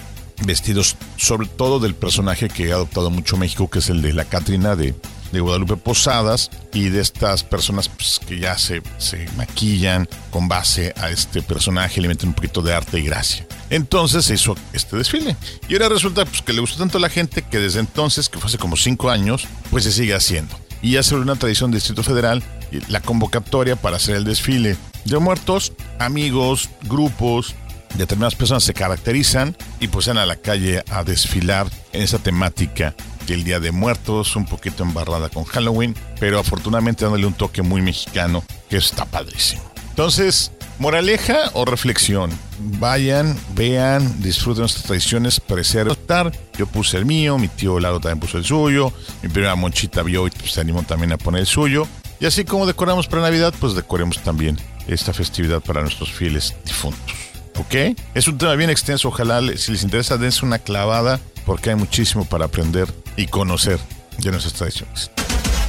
vestidos 0.45 0.97
sobre 1.15 1.47
todo 1.47 1.79
del 1.79 1.95
personaje 1.95 2.49
que 2.49 2.71
ha 2.71 2.75
adoptado 2.75 3.09
mucho 3.09 3.37
México, 3.37 3.69
que 3.69 3.79
es 3.79 3.89
el 3.89 4.01
de 4.01 4.13
la 4.13 4.25
Catrina 4.25 4.75
de, 4.75 4.93
de 5.31 5.39
Guadalupe 5.39 5.77
Posadas 5.77 6.49
y 6.73 6.89
de 6.89 7.01
estas 7.01 7.43
personas 7.43 7.89
pues, 7.89 8.19
que 8.25 8.39
ya 8.39 8.57
se, 8.57 8.81
se, 8.97 9.27
maquillan 9.35 10.07
con 10.31 10.47
base 10.47 10.93
a 10.97 11.09
este 11.09 11.41
personaje, 11.41 12.01
le 12.01 12.07
meten 12.07 12.29
un 12.29 12.35
poquito 12.35 12.61
de 12.61 12.73
arte 12.73 12.99
y 12.99 13.03
gracia. 13.03 13.45
Entonces 13.69 14.25
se 14.25 14.35
hizo 14.35 14.55
este 14.73 14.97
desfile. 14.97 15.35
Y 15.67 15.73
ahora 15.73 15.89
resulta 15.89 16.25
pues, 16.25 16.41
que 16.41 16.53
le 16.53 16.61
gustó 16.61 16.77
tanto 16.77 16.97
a 16.97 17.01
la 17.01 17.09
gente 17.09 17.41
que 17.41 17.59
desde 17.59 17.79
entonces, 17.79 18.29
que 18.29 18.39
fue 18.39 18.47
hace 18.47 18.57
como 18.57 18.77
cinco 18.77 19.09
años, 19.09 19.47
pues 19.69 19.83
se 19.83 19.91
sigue 19.91 20.13
haciendo. 20.13 20.57
Y 20.81 20.91
ya 20.91 21.03
se 21.03 21.15
una 21.15 21.35
tradición 21.35 21.71
del 21.71 21.79
Distrito 21.79 22.03
Federal, 22.03 22.43
la 22.87 23.01
convocatoria 23.01 23.75
para 23.75 23.97
hacer 23.97 24.15
el 24.15 24.23
desfile 24.23 24.77
de 25.05 25.19
muertos, 25.19 25.73
amigos, 25.99 26.69
grupos, 26.83 27.55
determinadas 27.95 28.35
personas 28.35 28.63
se 28.63 28.73
caracterizan 28.73 29.55
y 29.79 29.87
pues 29.87 30.07
van 30.07 30.17
a 30.17 30.25
la 30.25 30.35
calle 30.35 30.83
a 30.89 31.03
desfilar 31.03 31.67
en 31.93 32.03
esa 32.03 32.19
temática 32.19 32.93
del 33.35 33.43
Día 33.43 33.59
de 33.59 33.71
Muertos, 33.71 34.35
un 34.35 34.45
poquito 34.45 34.83
embarrada 34.83 35.29
con 35.29 35.43
Halloween, 35.43 35.95
pero 36.19 36.39
afortunadamente 36.39 37.05
dándole 37.05 37.25
un 37.25 37.33
toque 37.33 37.61
muy 37.61 37.81
mexicano 37.81 38.43
que 38.69 38.77
está 38.77 39.05
padrísimo. 39.05 39.61
Entonces, 39.89 40.51
Moraleja 40.79 41.49
o 41.53 41.65
reflexión. 41.65 42.29
Vayan, 42.59 43.35
vean, 43.55 44.21
disfruten 44.21 44.61
nuestras 44.61 44.85
tradiciones, 44.85 45.39
preservar. 45.39 46.31
Yo 46.55 46.67
puse 46.67 46.97
el 46.97 47.05
mío, 47.05 47.39
mi 47.39 47.47
tío 47.47 47.79
Lalo 47.79 47.99
también 47.99 48.19
puso 48.19 48.37
el 48.37 48.45
suyo, 48.45 48.93
mi 49.23 49.29
primera 49.29 49.55
monchita 49.55 50.03
vio 50.03 50.27
y 50.27 50.29
pues, 50.29 50.51
se 50.51 50.61
animó 50.61 50.83
también 50.83 51.13
a 51.13 51.17
poner 51.17 51.41
el 51.41 51.47
suyo. 51.47 51.87
Y 52.19 52.27
así 52.27 52.45
como 52.45 52.67
decoramos 52.67 53.07
para 53.07 53.23
Navidad, 53.23 53.53
pues 53.59 53.73
decoremos 53.73 54.19
también 54.19 54.59
esta 54.87 55.13
festividad 55.13 55.61
para 55.61 55.81
nuestros 55.81 56.11
fieles 56.11 56.55
difuntos. 56.63 57.15
¿Ok? 57.57 57.97
Es 58.13 58.27
un 58.27 58.37
tema 58.37 58.53
bien 58.53 58.69
extenso, 58.69 59.07
ojalá 59.07 59.41
si 59.57 59.71
les 59.71 59.81
interesa 59.81 60.17
dense 60.17 60.45
una 60.45 60.59
clavada 60.59 61.19
porque 61.47 61.69
hay 61.69 61.77
muchísimo 61.77 62.25
para 62.25 62.45
aprender 62.45 62.93
y 63.15 63.25
conocer 63.25 63.79
de 64.19 64.31
nuestras 64.31 64.53
tradiciones. 64.53 65.09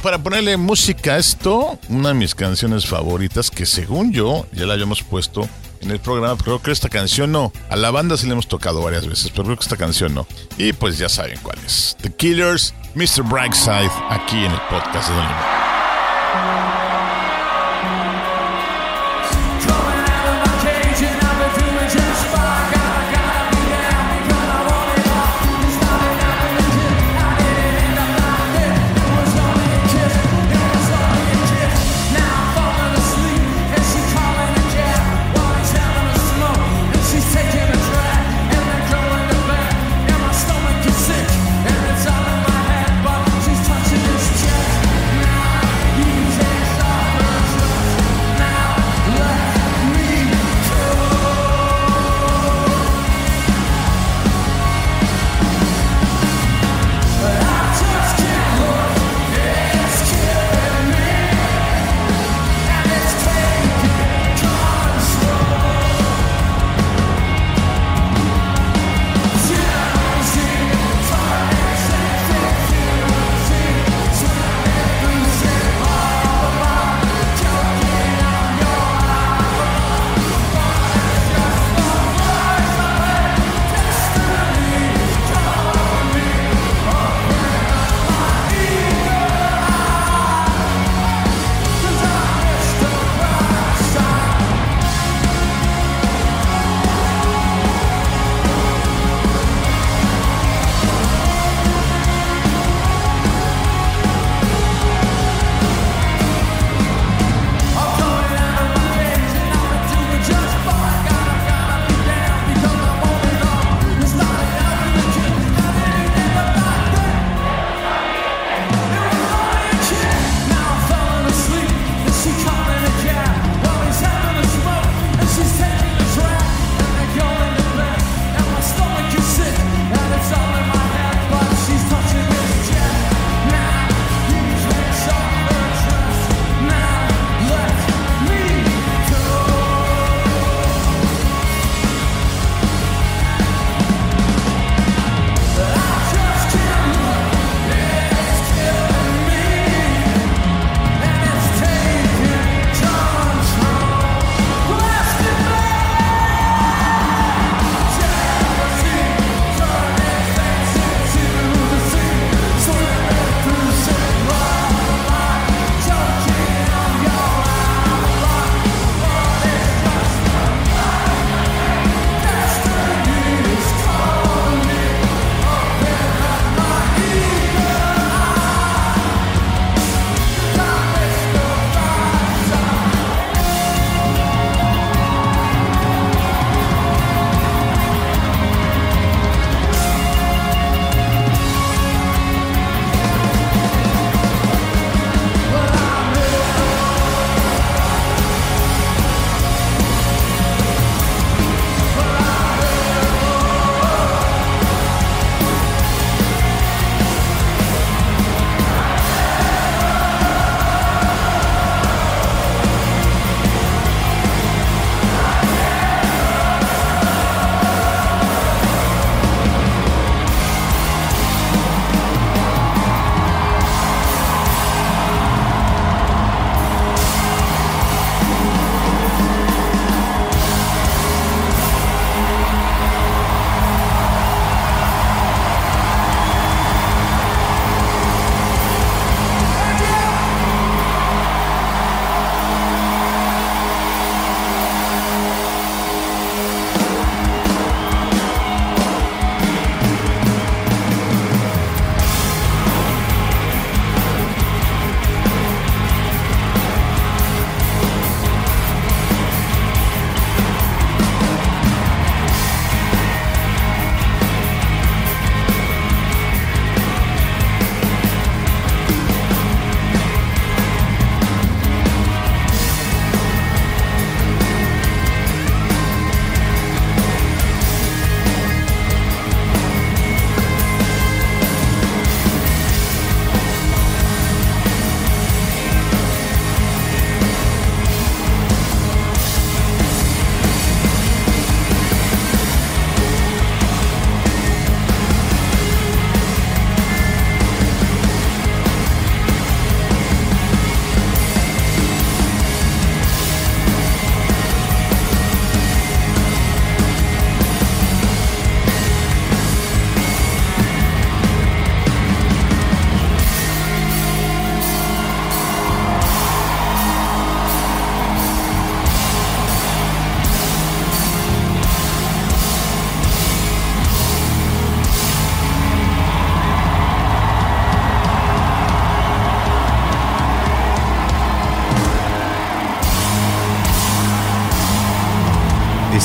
Para 0.03 0.21
ponerle 0.21 0.57
música 0.57 1.13
a 1.13 1.17
esto, 1.17 1.79
una 1.87 2.09
de 2.09 2.15
mis 2.15 2.35
canciones 2.35 2.85
favoritas 2.85 3.49
que 3.49 3.65
según 3.65 4.11
yo 4.11 4.45
ya 4.51 4.65
la 4.65 4.73
habíamos 4.73 5.01
puesto 5.03 5.47
en 5.81 5.91
el 5.91 5.99
programa, 5.99 6.37
creo 6.41 6.61
que 6.61 6.71
esta 6.71 6.89
canción 6.89 7.31
no. 7.31 7.53
A 7.69 7.77
la 7.77 7.91
banda 7.91 8.17
sí 8.17 8.25
le 8.27 8.33
hemos 8.33 8.47
tocado 8.47 8.81
varias 8.81 9.07
veces, 9.07 9.31
pero 9.31 9.45
creo 9.45 9.55
que 9.55 9.63
esta 9.63 9.77
canción 9.77 10.13
no. 10.13 10.27
Y 10.57 10.73
pues 10.73 10.97
ya 10.97 11.07
saben 11.07 11.39
cuál 11.41 11.57
es. 11.65 11.95
The 12.01 12.11
Killers, 12.11 12.73
Mr. 12.95 13.23
Brightside, 13.23 13.91
aquí 14.09 14.37
en 14.37 14.51
el 14.51 14.61
podcast 14.69 15.09
de 15.09 15.15
Don 15.15 15.68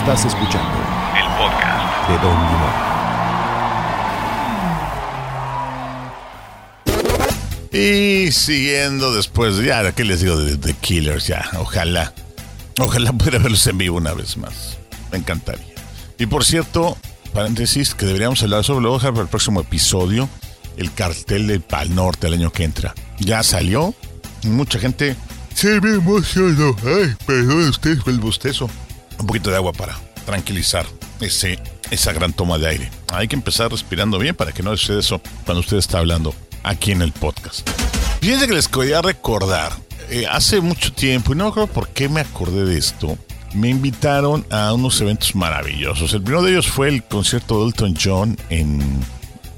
Estás 0.07 0.27
escuchando 0.27 0.69
el 1.17 1.25
podcast 1.39 2.09
de 2.11 2.19
Don 2.19 2.37
Limón. 7.73 8.27
Y 8.27 8.31
siguiendo 8.31 9.15
después, 9.15 9.57
ya, 9.65 9.93
¿qué 9.93 10.05
les 10.05 10.21
digo 10.21 10.37
de 10.37 10.59
The 10.59 10.75
Killers? 10.75 11.27
Ya, 11.27 11.49
ojalá. 11.57 12.13
Ojalá 12.79 13.15
pudiera 13.15 13.39
verlos 13.39 13.67
en 13.67 13.79
vivo 13.79 13.97
una 13.97 14.13
vez 14.13 14.37
más. 14.37 14.77
Me 15.11 15.17
encantaría. 15.17 15.73
Y 16.19 16.27
por 16.27 16.45
cierto, 16.45 16.99
paréntesis, 17.33 17.95
que 17.95 18.05
deberíamos 18.05 18.43
hablar 18.43 18.63
sobre, 18.63 18.83
lo 18.83 18.99
para 18.99 19.23
el 19.23 19.29
próximo 19.29 19.63
episodio, 19.63 20.29
el 20.77 20.93
cartel 20.93 21.47
del 21.47 21.63
Pal 21.63 21.95
Norte 21.95 22.27
el 22.27 22.35
año 22.35 22.53
que 22.53 22.65
entra. 22.65 22.95
Ya 23.21 23.43
salió. 23.43 23.95
Mucha 24.43 24.79
gente 24.79 25.17
se 25.55 25.81
me 25.81 25.95
emocionó. 25.95 26.77
Ay, 26.85 27.17
perdón 27.25 27.71
usted 27.71 27.97
el 28.07 28.21
bostezo. 28.21 28.69
Un 29.19 29.27
poquito 29.27 29.51
de 29.51 29.57
agua 29.57 29.73
para 29.73 29.99
tranquilizar 30.25 30.87
ese, 31.21 31.59
esa 31.91 32.13
gran 32.13 32.33
toma 32.33 32.59
de 32.59 32.69
aire. 32.69 32.91
Hay 33.13 33.29
que 33.29 33.37
empezar 33.37 33.71
respirando 33.71 34.19
bien 34.19 34.35
para 34.35 34.53
que 34.53 34.63
no 34.63 34.77
suceda 34.77 35.01
eso 35.01 35.21
cuando 35.45 35.61
usted 35.61 35.77
está 35.77 35.99
hablando 35.99 36.35
aquí 36.63 36.93
en 36.93 37.03
el 37.03 37.13
podcast. 37.13 37.69
Fíjense 38.21 38.47
que 38.47 38.55
les 38.55 38.69
quería 38.69 39.03
recordar, 39.03 39.73
eh, 40.09 40.27
hace 40.27 40.61
mucho 40.61 40.93
tiempo, 40.93 41.33
y 41.33 41.37
no 41.37 41.49
acuerdo 41.49 41.73
por 41.73 41.89
qué 41.89 42.09
me 42.09 42.21
acordé 42.21 42.65
de 42.65 42.79
esto, 42.79 43.19
me 43.55 43.69
invitaron 43.69 44.47
a 44.51 44.73
unos 44.73 45.01
eventos 45.01 45.35
maravillosos. 45.35 46.13
El 46.13 46.23
primero 46.23 46.43
de 46.43 46.53
ellos 46.53 46.67
fue 46.67 46.89
el 46.89 47.05
concierto 47.05 47.61
de 47.61 47.67
Elton 47.67 47.95
John 48.03 48.37
en 48.51 48.83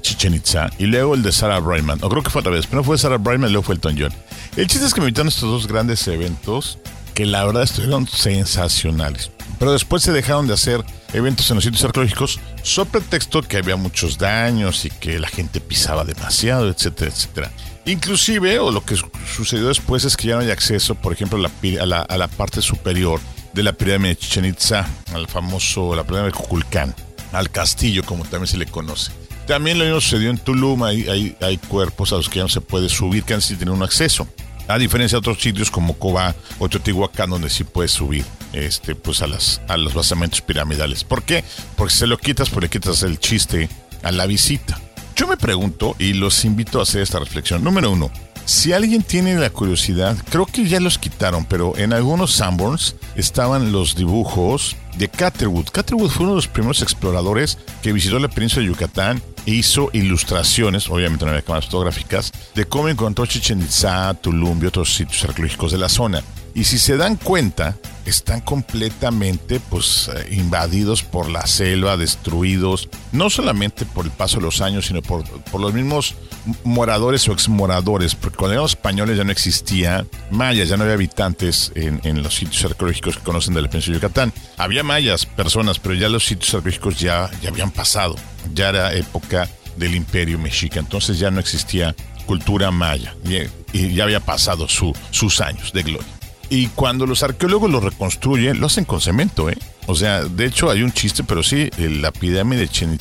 Chichen 0.01 0.35
Itza 0.35 0.69
y 0.77 0.85
luego 0.85 1.15
el 1.15 1.23
de 1.23 1.31
Sarah 1.31 1.59
Brightman. 1.59 1.99
O 2.01 2.09
creo 2.09 2.23
que 2.23 2.29
fue 2.29 2.41
otra 2.41 2.51
vez. 2.51 2.67
Primero 2.67 2.83
fue 2.83 2.97
Sarah 2.97 3.17
Brightman 3.17 3.51
luego 3.51 3.63
fue 3.63 3.75
Elton 3.75 3.95
John. 3.97 4.13
El 4.55 4.67
chiste 4.67 4.85
es 4.85 4.93
que 4.93 5.01
me 5.01 5.07
invitaron 5.07 5.27
a 5.27 5.29
estos 5.29 5.49
dos 5.49 5.67
grandes 5.67 6.07
eventos 6.07 6.77
que 7.17 7.25
la 7.25 7.43
verdad 7.43 7.63
estuvieron 7.63 8.07
sensacionales. 8.07 9.31
Pero 9.57 9.71
después 9.71 10.03
se 10.03 10.11
dejaron 10.11 10.45
de 10.45 10.53
hacer 10.53 10.85
eventos 11.13 11.49
en 11.49 11.55
los 11.55 11.63
sitios 11.63 11.83
arqueológicos 11.83 12.39
sobre 12.61 12.91
pretexto 12.91 13.41
que 13.41 13.57
había 13.57 13.75
muchos 13.75 14.19
daños 14.19 14.85
y 14.85 14.91
que 14.91 15.17
la 15.17 15.27
gente 15.27 15.59
pisaba 15.59 16.05
demasiado, 16.05 16.69
etcétera, 16.69 17.09
etcétera. 17.09 17.51
Inclusive, 17.87 18.59
o 18.59 18.69
lo 18.69 18.85
que 18.85 18.95
sucedió 19.35 19.67
después 19.67 20.05
es 20.05 20.15
que 20.15 20.27
ya 20.27 20.35
no 20.35 20.41
hay 20.41 20.51
acceso, 20.51 20.93
por 20.93 21.11
ejemplo, 21.11 21.39
a 21.39 21.85
la, 21.87 22.27
parte 22.27 22.61
superior 22.61 23.19
de 23.51 23.63
la 23.63 23.73
pirámide 23.73 24.09
de 24.09 24.17
Chichen 24.17 24.45
Itza, 24.45 24.85
al 25.11 25.27
famoso, 25.27 25.95
la 25.95 26.03
pirámide 26.03 26.33
de 26.33 26.37
Cuculcán, 26.37 26.93
al 27.31 27.49
castillo, 27.49 28.03
como 28.03 28.25
también 28.25 28.45
se 28.45 28.59
le 28.59 28.67
conoce. 28.67 29.11
También 29.47 29.79
lo 29.79 29.85
mismo 29.85 30.01
sucedió 30.01 30.29
en 30.29 30.37
Tulum, 30.37 30.83
hay, 30.83 31.35
hay, 31.41 31.57
cuerpos 31.57 32.13
a 32.13 32.17
los 32.17 32.29
que 32.29 32.35
ya 32.35 32.43
no 32.43 32.49
se 32.49 32.61
puede 32.61 32.89
subir, 32.89 33.23
que 33.23 33.33
antes 33.33 33.47
sí 33.47 33.55
tienen 33.55 33.73
un 33.73 33.81
acceso. 33.81 34.27
A 34.67 34.77
diferencia 34.77 35.15
de 35.15 35.19
otros 35.19 35.41
sitios 35.41 35.71
como 35.71 35.97
Cobá 35.97 36.35
o 36.59 36.67
Teotihuacán, 36.67 37.29
donde 37.29 37.49
sí 37.49 37.63
puedes 37.63 37.91
subir 37.91 38.25
este, 38.53 38.95
pues 38.95 39.21
a, 39.21 39.27
las, 39.27 39.61
a 39.67 39.77
los 39.77 39.93
basamentos 39.93 40.41
piramidales. 40.41 41.03
¿Por 41.03 41.23
qué? 41.23 41.43
Porque 41.75 41.93
se 41.93 42.07
lo 42.07 42.17
quitas, 42.17 42.49
porque 42.49 42.65
le 42.65 42.69
quitas 42.69 43.03
el 43.03 43.19
chiste 43.19 43.69
a 44.03 44.11
la 44.11 44.25
visita. 44.25 44.79
Yo 45.15 45.27
me 45.27 45.37
pregunto 45.37 45.95
y 45.97 46.13
los 46.13 46.45
invito 46.45 46.79
a 46.79 46.83
hacer 46.83 47.01
esta 47.01 47.19
reflexión. 47.19 47.63
Número 47.63 47.91
uno, 47.91 48.11
si 48.45 48.71
alguien 48.71 49.03
tiene 49.03 49.35
la 49.35 49.49
curiosidad, 49.49 50.15
creo 50.29 50.45
que 50.45 50.65
ya 50.67 50.79
los 50.79 50.97
quitaron, 50.97 51.45
pero 51.45 51.77
en 51.77 51.91
algunos 51.91 52.33
Sanborns 52.33 52.95
estaban 53.15 53.71
los 53.71 53.95
dibujos 53.95 54.77
de 54.97 55.09
Catherwood. 55.09 55.67
Catherwood 55.71 56.09
fue 56.09 56.23
uno 56.23 56.33
de 56.33 56.37
los 56.37 56.47
primeros 56.47 56.81
exploradores 56.81 57.57
que 57.81 57.91
visitó 57.91 58.19
la 58.19 58.29
península 58.29 58.61
de 58.61 58.71
Yucatán 58.71 59.21
hizo 59.47 59.89
ilustraciones, 59.93 60.89
obviamente 60.89 61.25
no 61.25 61.31
había 61.31 61.41
cámaras 61.41 61.65
fotográficas, 61.65 62.31
de 62.53 62.65
cómo 62.65 62.89
encontró 62.89 63.25
Chichen 63.25 63.61
Itza, 63.61 64.13
Tulum 64.15 64.61
y 64.61 64.67
otros 64.67 64.93
sitios 64.93 65.23
arqueológicos 65.23 65.71
de 65.71 65.77
la 65.77 65.89
zona. 65.89 66.23
Y 66.57 66.63
si 66.63 66.79
se 66.79 66.97
dan 66.97 67.17
cuenta, 67.17 67.77
están 68.07 68.41
completamente 68.41 69.59
pues 69.59 70.09
eh, 70.11 70.29
invadidos 70.31 71.03
por 71.03 71.29
la 71.29 71.45
selva, 71.45 71.97
destruidos, 71.97 72.89
no 73.11 73.29
solamente 73.29 73.85
por 73.85 74.05
el 74.05 74.11
paso 74.11 74.37
de 74.37 74.41
los 74.41 74.59
años, 74.61 74.87
sino 74.87 75.03
por, 75.03 75.23
por 75.23 75.61
los 75.61 75.71
mismos 75.71 76.15
moradores 76.63 77.29
o 77.29 77.31
exmoradores, 77.31 78.15
porque 78.15 78.37
cuando 78.37 78.55
los 78.59 78.71
españoles 78.71 79.17
ya 79.17 79.23
no 79.23 79.31
existía 79.31 80.07
mayas, 80.31 80.67
ya 80.67 80.77
no 80.77 80.83
había 80.83 80.95
habitantes 80.95 81.71
en, 81.75 82.23
los 82.23 82.33
sitios 82.33 82.65
arqueológicos 82.65 83.17
que 83.17 83.23
conocen 83.23 83.53
de 83.53 83.61
la 83.61 83.69
península 83.69 83.99
de 83.99 84.01
Yucatán. 84.01 84.33
Había 84.57 84.81
mayas, 84.81 85.27
personas, 85.27 85.77
pero 85.77 85.93
ya 85.93 86.09
los 86.09 86.25
sitios 86.25 86.55
arqueológicos 86.55 86.99
ya, 86.99 87.29
ya 87.39 87.49
habían 87.49 87.69
pasado, 87.69 88.15
ya 88.55 88.69
era 88.69 88.95
época 88.95 89.47
del 89.75 89.93
imperio 89.93 90.39
mexica, 90.39 90.79
entonces 90.79 91.19
ya 91.19 91.29
no 91.29 91.39
existía 91.39 91.95
cultura 92.25 92.71
maya 92.71 93.13
y, 93.23 93.77
y 93.77 93.93
ya 93.93 94.05
había 94.05 94.21
pasado 94.21 94.67
su, 94.67 94.91
sus 95.11 95.39
años 95.39 95.71
de 95.71 95.83
gloria. 95.83 96.16
Y 96.49 96.67
cuando 96.67 97.05
los 97.05 97.23
arqueólogos 97.23 97.69
lo 97.69 97.79
reconstruyen, 97.79 98.59
lo 98.59 98.67
hacen 98.67 98.85
con 98.85 99.01
cemento, 99.01 99.49
¿eh? 99.49 99.57
O 99.85 99.95
sea, 99.95 100.23
de 100.23 100.45
hecho 100.45 100.69
hay 100.69 100.81
un 100.81 100.91
chiste, 100.91 101.23
pero 101.23 101.43
sí, 101.43 101.69
la 101.77 102.11
pirámide 102.11 102.61
de 102.61 102.67
Chichen 102.67 102.97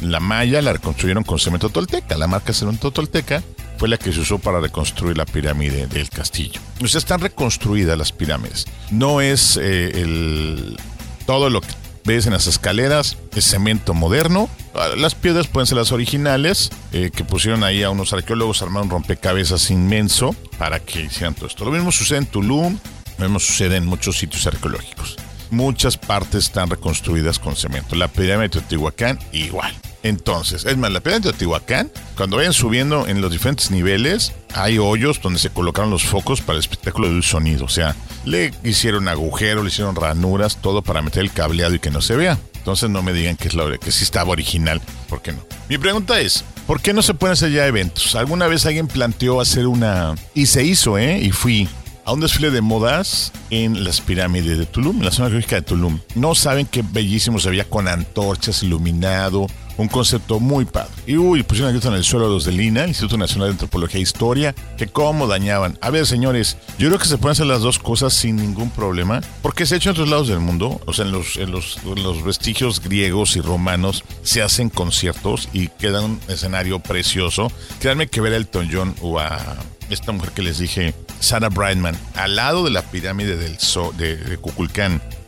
la 0.00 0.20
maya 0.20 0.62
la 0.62 0.72
reconstruyeron 0.72 1.24
con 1.24 1.38
cemento 1.38 1.68
tolteca. 1.68 2.16
La 2.16 2.26
marca 2.26 2.52
cemento 2.52 2.90
tolteca 2.90 3.42
fue 3.78 3.88
la 3.88 3.96
que 3.96 4.12
se 4.12 4.20
usó 4.20 4.38
para 4.38 4.60
reconstruir 4.60 5.16
la 5.16 5.26
pirámide 5.26 5.86
del 5.86 6.08
castillo. 6.08 6.60
O 6.82 6.86
sea, 6.86 6.98
están 6.98 7.20
reconstruidas 7.20 7.98
las 7.98 8.12
pirámides. 8.12 8.66
No 8.90 9.20
es 9.20 9.56
eh, 9.56 10.00
el, 10.00 10.76
todo 11.26 11.50
lo 11.50 11.60
que 11.60 11.68
ves 12.04 12.26
en 12.26 12.32
las 12.32 12.46
escaleras, 12.46 13.16
es 13.34 13.44
cemento 13.44 13.94
moderno. 13.94 14.48
Ah, 14.74 14.88
las 14.96 15.14
piedras 15.14 15.48
pueden 15.48 15.66
ser 15.66 15.76
las 15.76 15.92
originales, 15.92 16.70
eh, 16.92 17.10
que 17.14 17.24
pusieron 17.24 17.62
ahí 17.62 17.82
a 17.82 17.90
unos 17.90 18.12
arqueólogos, 18.12 18.62
armaron 18.62 18.88
rompecabezas 18.88 19.70
inmenso 19.70 20.34
para 20.58 20.80
que 20.80 21.02
hicieran 21.02 21.34
todo 21.34 21.46
esto. 21.46 21.64
Lo 21.64 21.70
mismo 21.70 21.92
sucede 21.92 22.18
en 22.18 22.26
Tulum, 22.26 22.78
lo 23.18 23.24
mismo 23.24 23.38
sucede 23.38 23.76
en 23.76 23.86
muchos 23.86 24.18
sitios 24.18 24.46
arqueológicos. 24.46 25.16
Muchas 25.50 25.98
partes 25.98 26.46
están 26.46 26.70
reconstruidas 26.70 27.38
con 27.38 27.56
cemento. 27.56 27.94
La 27.94 28.08
pirámide 28.08 28.44
de 28.44 28.60
Teotihuacán, 28.60 29.18
igual. 29.32 29.74
Entonces, 30.02 30.64
es 30.64 30.76
más, 30.78 30.90
la 30.90 31.00
pirámide 31.00 31.26
de 31.26 31.32
Teotihuacán, 31.32 31.92
cuando 32.16 32.38
vayan 32.38 32.54
subiendo 32.54 33.06
en 33.06 33.20
los 33.20 33.30
diferentes 33.30 33.70
niveles, 33.70 34.32
hay 34.54 34.78
hoyos 34.78 35.20
donde 35.20 35.38
se 35.38 35.50
colocaron 35.50 35.90
los 35.90 36.04
focos 36.04 36.40
para 36.40 36.54
el 36.54 36.60
espectáculo 36.60 37.08
del 37.08 37.22
sonido. 37.22 37.66
O 37.66 37.68
sea, 37.68 37.94
le 38.24 38.54
hicieron 38.64 39.06
agujeros, 39.08 39.62
le 39.62 39.68
hicieron 39.68 39.94
ranuras, 39.94 40.56
todo 40.62 40.80
para 40.80 41.02
meter 41.02 41.20
el 41.22 41.30
cableado 41.30 41.74
y 41.74 41.78
que 41.78 41.90
no 41.90 42.00
se 42.00 42.16
vea. 42.16 42.38
Entonces 42.62 42.90
no 42.90 43.02
me 43.02 43.12
digan 43.12 43.36
que 43.36 43.48
es 43.48 43.54
la 43.54 43.76
que 43.76 43.90
sí 43.90 44.04
estaba 44.04 44.30
original, 44.30 44.80
¿por 45.08 45.20
qué 45.20 45.32
no? 45.32 45.44
Mi 45.68 45.78
pregunta 45.78 46.20
es, 46.20 46.44
¿por 46.64 46.80
qué 46.80 46.92
no 46.92 47.02
se 47.02 47.12
pueden 47.12 47.32
hacer 47.32 47.50
ya 47.50 47.66
eventos? 47.66 48.14
¿Alguna 48.14 48.46
vez 48.46 48.64
alguien 48.66 48.86
planteó 48.86 49.40
hacer 49.40 49.66
una 49.66 50.14
y 50.32 50.46
se 50.46 50.62
hizo, 50.62 50.96
eh? 50.96 51.18
Y 51.18 51.32
fui 51.32 51.68
a 52.04 52.12
un 52.12 52.20
desfile 52.20 52.52
de 52.52 52.60
modas 52.60 53.32
en 53.50 53.82
las 53.82 54.00
pirámides 54.00 54.58
de 54.58 54.66
Tulum, 54.66 54.98
en 54.98 55.04
la 55.04 55.10
zona 55.10 55.26
arqueológica 55.26 55.56
de 55.56 55.62
Tulum. 55.62 55.98
No 56.14 56.36
saben 56.36 56.66
qué 56.66 56.84
bellísimo 56.88 57.40
se 57.40 57.50
veía 57.50 57.68
con 57.68 57.88
antorchas, 57.88 58.62
iluminado, 58.62 59.48
un 59.76 59.88
concepto 59.88 60.40
muy 60.40 60.64
padre. 60.64 60.90
Y 61.06 61.16
uy, 61.16 61.42
pusieron 61.42 61.74
aquí 61.74 61.86
en 61.86 61.94
el 61.94 62.04
suelo 62.04 62.28
los 62.28 62.44
de 62.44 62.52
Lina, 62.52 62.86
Instituto 62.86 63.16
Nacional 63.16 63.48
de 63.48 63.52
Antropología 63.52 63.98
e 63.98 64.02
Historia, 64.02 64.54
que 64.76 64.86
cómo 64.86 65.26
dañaban. 65.26 65.78
A 65.80 65.90
ver, 65.90 66.06
señores, 66.06 66.56
yo 66.78 66.88
creo 66.88 66.98
que 66.98 67.06
se 67.06 67.18
pueden 67.18 67.32
hacer 67.32 67.46
las 67.46 67.62
dos 67.62 67.78
cosas 67.78 68.12
sin 68.12 68.36
ningún 68.36 68.70
problema, 68.70 69.20
porque 69.42 69.66
se 69.66 69.74
ha 69.74 69.78
hecho 69.78 69.90
en 69.90 69.94
otros 69.94 70.08
lados 70.08 70.28
del 70.28 70.40
mundo, 70.40 70.80
o 70.86 70.92
sea, 70.92 71.04
en 71.04 71.12
los, 71.12 71.36
en 71.36 71.50
los, 71.50 71.82
los 71.84 72.24
vestigios 72.24 72.80
griegos 72.80 73.36
y 73.36 73.40
romanos 73.40 74.04
se 74.22 74.42
hacen 74.42 74.70
conciertos 74.70 75.48
y 75.52 75.68
queda 75.68 76.00
un 76.00 76.20
escenario 76.28 76.78
precioso. 76.80 77.50
Créanme 77.80 78.08
que 78.08 78.20
ver 78.20 78.32
a 78.34 78.36
Elton 78.36 78.68
John 78.72 78.94
o 79.00 79.18
a 79.18 79.56
esta 79.90 80.12
mujer 80.12 80.30
que 80.30 80.42
les 80.42 80.58
dije, 80.58 80.94
Sarah 81.20 81.48
Brightman, 81.48 81.96
al 82.14 82.36
lado 82.36 82.64
de 82.64 82.70
la 82.70 82.82
pirámide 82.82 83.36
del 83.36 83.58
so, 83.58 83.92
de, 83.96 84.16
de 84.16 84.38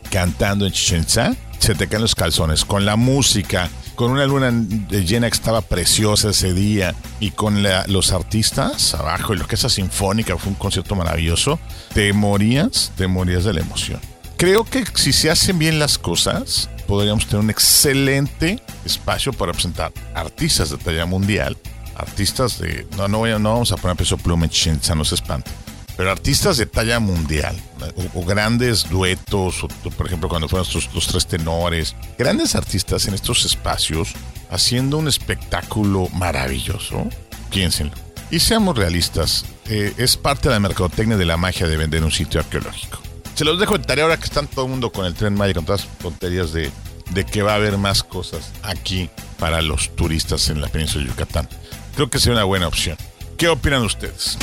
cantando 0.09 0.65
en 0.65 0.71
Chichen 0.71 1.01
Itza, 1.01 1.35
se 1.59 1.75
te 1.75 1.87
caen 1.87 2.01
los 2.01 2.15
calzones 2.15 2.65
con 2.65 2.85
la 2.85 2.95
música, 2.95 3.69
con 3.95 4.11
una 4.11 4.25
luna 4.25 4.51
llena 4.89 5.29
que 5.29 5.35
estaba 5.35 5.61
preciosa 5.61 6.29
ese 6.29 6.53
día 6.53 6.93
y 7.19 7.31
con 7.31 7.63
los 7.87 8.11
artistas 8.11 8.93
abajo 8.93 9.33
y 9.33 9.37
lo 9.37 9.47
que 9.47 9.55
esa 9.55 9.69
sinfónica 9.69 10.37
fue 10.37 10.51
un 10.51 10.55
concierto 10.55 10.95
maravilloso, 10.95 11.59
te 11.93 12.11
morías, 12.13 12.91
te 12.95 13.07
morías 13.07 13.43
de 13.43 13.53
la 13.53 13.61
emoción. 13.61 13.99
Creo 14.37 14.65
que 14.65 14.83
si 14.95 15.13
se 15.13 15.31
hacen 15.31 15.57
bien 15.57 15.79
las 15.79 15.97
cosas, 15.97 16.69
podríamos 16.87 17.25
tener 17.25 17.43
un 17.43 17.49
excelente 17.49 18.61
espacio 18.83 19.31
para 19.31 19.53
presentar 19.53 19.91
artistas 20.13 20.69
de 20.69 20.77
talla 20.77 21.05
mundial, 21.05 21.57
artistas 21.95 22.59
de... 22.59 22.85
No, 22.97 23.07
no, 23.07 23.25
no 23.39 23.53
vamos 23.53 23.71
a 23.71 23.77
poner 23.77 23.95
peso 23.95 24.17
pluma 24.17 24.45
en 24.45 24.79
no 24.97 25.05
se 25.05 25.15
espante 25.15 25.51
pero 25.97 26.11
artistas 26.11 26.57
de 26.57 26.65
talla 26.65 26.99
mundial, 26.99 27.55
o, 28.13 28.25
grandes 28.25 28.89
duetos, 28.89 29.63
o, 29.63 29.67
por 29.67 30.07
ejemplo 30.07 30.29
cuando 30.29 30.47
fueron 30.47 30.67
los, 30.93 31.07
tres 31.07 31.27
tenores, 31.27 31.95
grandes 32.17 32.55
artistas 32.55 33.07
en 33.07 33.13
estos 33.13 33.45
espacios 33.45 34.13
haciendo 34.49 34.97
un 34.97 35.07
espectáculo 35.07 36.09
maravilloso, 36.13 37.07
piénsenlo. 37.49 37.93
Y 38.31 38.39
seamos 38.39 38.77
realistas, 38.77 39.45
eh, 39.69 39.93
es 39.97 40.17
parte 40.17 40.49
de 40.49 40.55
la 40.55 40.59
mercadotecnia 40.59 41.17
de 41.17 41.25
la 41.25 41.37
magia 41.37 41.67
de 41.67 41.77
vender 41.77 42.03
un 42.03 42.11
sitio 42.11 42.39
arqueológico. 42.39 42.99
Se 43.35 43.45
los 43.45 43.59
dejo 43.59 43.77
de 43.77 43.83
tarea 43.83 44.05
ahora 44.05 44.17
que 44.17 44.25
están 44.25 44.47
todo 44.47 44.65
el 44.65 44.71
mundo 44.71 44.91
con 44.91 45.05
el 45.05 45.13
tren 45.13 45.35
Maya, 45.35 45.53
con 45.53 45.65
todas 45.65 45.85
las 45.85 45.97
tonterías 45.99 46.53
de, 46.53 46.71
de 47.11 47.25
que 47.25 47.41
va 47.41 47.53
a 47.53 47.55
haber 47.55 47.77
más 47.77 48.03
cosas 48.03 48.51
aquí 48.63 49.09
para 49.37 49.61
los 49.61 49.95
turistas 49.95 50.49
en 50.49 50.61
la 50.61 50.67
península 50.67 51.03
de 51.03 51.11
Yucatán. 51.11 51.47
Creo 51.95 52.09
que 52.09 52.19
sería 52.19 52.35
una 52.35 52.43
buena 52.45 52.67
opción. 52.67 52.97
¿Qué 53.37 53.49
opinan 53.49 53.83
ustedes? 53.83 54.37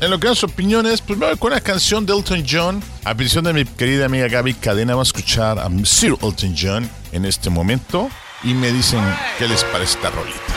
En 0.00 0.10
lo 0.10 0.18
que 0.18 0.28
sus 0.28 0.44
opiniones, 0.44 1.02
pues 1.02 1.18
me 1.18 1.26
voy 1.26 1.36
con 1.36 1.52
una 1.52 1.60
canción 1.60 2.06
de 2.06 2.14
Elton 2.14 2.42
John. 2.48 2.82
A 3.04 3.14
petición 3.14 3.44
de 3.44 3.52
mi 3.52 3.66
querida 3.66 4.06
amiga 4.06 4.28
Gaby 4.28 4.54
Cadena, 4.54 4.94
vamos 4.94 5.08
a 5.08 5.10
escuchar 5.10 5.58
a 5.58 5.68
Sir 5.84 6.14
Elton 6.22 6.54
John 6.58 6.90
en 7.12 7.26
este 7.26 7.50
momento. 7.50 8.08
Y 8.42 8.54
me 8.54 8.72
dicen 8.72 9.02
qué 9.38 9.46
les 9.46 9.62
parece 9.64 9.98
esta 9.98 10.08
rolita. 10.08 10.49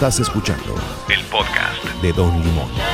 Estás 0.00 0.18
escuchando 0.18 0.74
el 1.10 1.22
podcast 1.26 1.84
de 2.00 2.10
Don 2.14 2.32
Limón. 2.42 2.89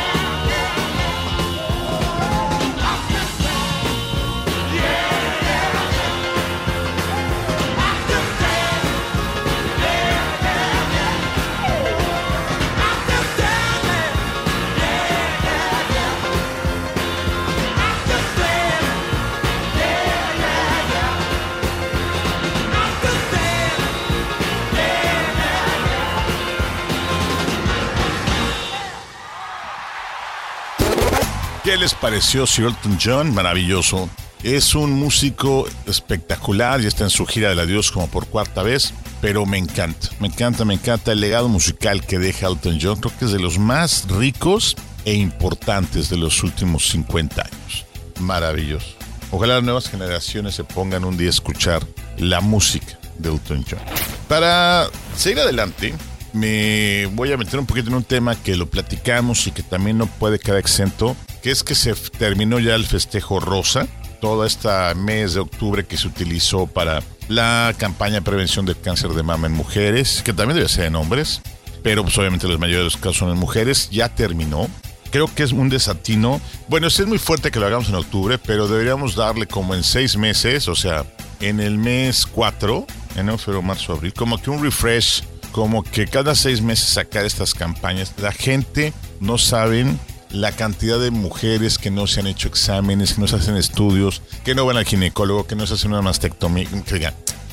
¿Qué 31.76 31.80
les 31.80 31.92
pareció 31.92 32.44
Elton 32.44 32.98
John? 32.98 33.34
Maravilloso. 33.34 34.08
Es 34.42 34.74
un 34.74 34.92
músico 34.92 35.68
espectacular 35.84 36.80
y 36.80 36.86
está 36.86 37.04
en 37.04 37.10
su 37.10 37.26
gira 37.26 37.50
del 37.50 37.58
adiós 37.60 37.92
como 37.92 38.08
por 38.08 38.28
cuarta 38.28 38.62
vez, 38.62 38.94
pero 39.20 39.44
me 39.44 39.58
encanta, 39.58 40.08
me 40.18 40.28
encanta, 40.28 40.64
me 40.64 40.72
encanta 40.72 41.12
el 41.12 41.20
legado 41.20 41.48
musical 41.48 42.06
que 42.06 42.18
deja 42.18 42.46
Elton 42.46 42.78
John. 42.80 42.98
Creo 42.98 43.12
que 43.18 43.26
es 43.26 43.32
de 43.32 43.40
los 43.40 43.58
más 43.58 44.06
ricos 44.08 44.74
e 45.04 45.16
importantes 45.16 46.08
de 46.08 46.16
los 46.16 46.42
últimos 46.42 46.88
50 46.88 47.42
años. 47.42 47.84
Maravilloso. 48.20 48.94
Ojalá 49.30 49.56
las 49.56 49.64
nuevas 49.64 49.90
generaciones 49.90 50.54
se 50.54 50.64
pongan 50.64 51.04
un 51.04 51.18
día 51.18 51.26
a 51.26 51.30
escuchar 51.30 51.86
la 52.16 52.40
música 52.40 52.98
de 53.18 53.28
Elton 53.28 53.66
John. 53.70 53.80
Para 54.28 54.88
seguir 55.14 55.40
adelante, 55.40 55.94
me 56.36 57.06
voy 57.06 57.32
a 57.32 57.36
meter 57.36 57.58
un 57.58 57.66
poquito 57.66 57.88
en 57.88 57.96
un 57.96 58.04
tema 58.04 58.36
que 58.36 58.56
lo 58.56 58.68
platicamos 58.68 59.46
y 59.46 59.50
que 59.50 59.62
también 59.62 59.98
no 59.98 60.06
puede 60.06 60.38
quedar 60.38 60.58
exento 60.58 61.16
que 61.42 61.50
es 61.50 61.62
que 61.62 61.74
se 61.74 61.94
terminó 61.94 62.58
ya 62.58 62.74
el 62.74 62.84
festejo 62.84 63.38
rosa, 63.38 63.86
todo 64.20 64.44
este 64.44 64.68
mes 64.96 65.34
de 65.34 65.40
octubre 65.40 65.86
que 65.86 65.96
se 65.96 66.08
utilizó 66.08 66.66
para 66.66 67.02
la 67.28 67.72
campaña 67.78 68.14
de 68.14 68.22
prevención 68.22 68.66
del 68.66 68.80
cáncer 68.80 69.10
de 69.10 69.22
mama 69.22 69.46
en 69.46 69.52
mujeres, 69.52 70.22
que 70.24 70.32
también 70.32 70.56
debe 70.56 70.68
ser 70.68 70.86
en 70.86 70.96
hombres, 70.96 71.42
pero 71.84 72.02
pues 72.02 72.18
obviamente 72.18 72.48
los 72.48 72.58
mayores 72.58 72.80
de 72.80 72.84
los 72.84 72.96
casos 72.96 73.18
son 73.18 73.30
en 73.30 73.38
mujeres, 73.38 73.88
ya 73.90 74.08
terminó. 74.08 74.68
Creo 75.12 75.32
que 75.32 75.44
es 75.44 75.52
un 75.52 75.68
desatino. 75.68 76.40
Bueno, 76.66 76.88
es 76.88 77.06
muy 77.06 77.18
fuerte 77.18 77.52
que 77.52 77.60
lo 77.60 77.66
hagamos 77.66 77.88
en 77.88 77.94
octubre, 77.94 78.38
pero 78.38 78.66
deberíamos 78.66 79.14
darle 79.14 79.46
como 79.46 79.74
en 79.74 79.84
seis 79.84 80.16
meses, 80.16 80.66
o 80.66 80.74
sea, 80.74 81.04
en 81.40 81.60
el 81.60 81.78
mes 81.78 82.26
4, 82.26 82.86
enero, 83.14 83.38
febrero, 83.38 83.62
marzo, 83.62 83.92
abril, 83.92 84.12
como 84.12 84.42
que 84.42 84.50
un 84.50 84.62
refresh, 84.62 85.22
como 85.56 85.82
que 85.82 86.06
cada 86.06 86.34
seis 86.34 86.60
meses 86.60 86.90
sacar 86.90 87.24
estas 87.24 87.54
campañas. 87.54 88.12
La 88.18 88.30
gente 88.30 88.92
no 89.20 89.38
saben 89.38 89.98
la 90.28 90.52
cantidad 90.52 91.00
de 91.00 91.10
mujeres 91.10 91.78
que 91.78 91.90
no 91.90 92.06
se 92.06 92.20
han 92.20 92.26
hecho 92.26 92.48
exámenes, 92.48 93.14
que 93.14 93.22
no 93.22 93.26
se 93.26 93.36
hacen 93.36 93.56
estudios, 93.56 94.20
que 94.44 94.54
no 94.54 94.66
van 94.66 94.76
al 94.76 94.84
ginecólogo, 94.84 95.46
que 95.46 95.56
no 95.56 95.66
se 95.66 95.72
hacen 95.72 95.92
una 95.92 96.02
mastectomía, 96.02 96.68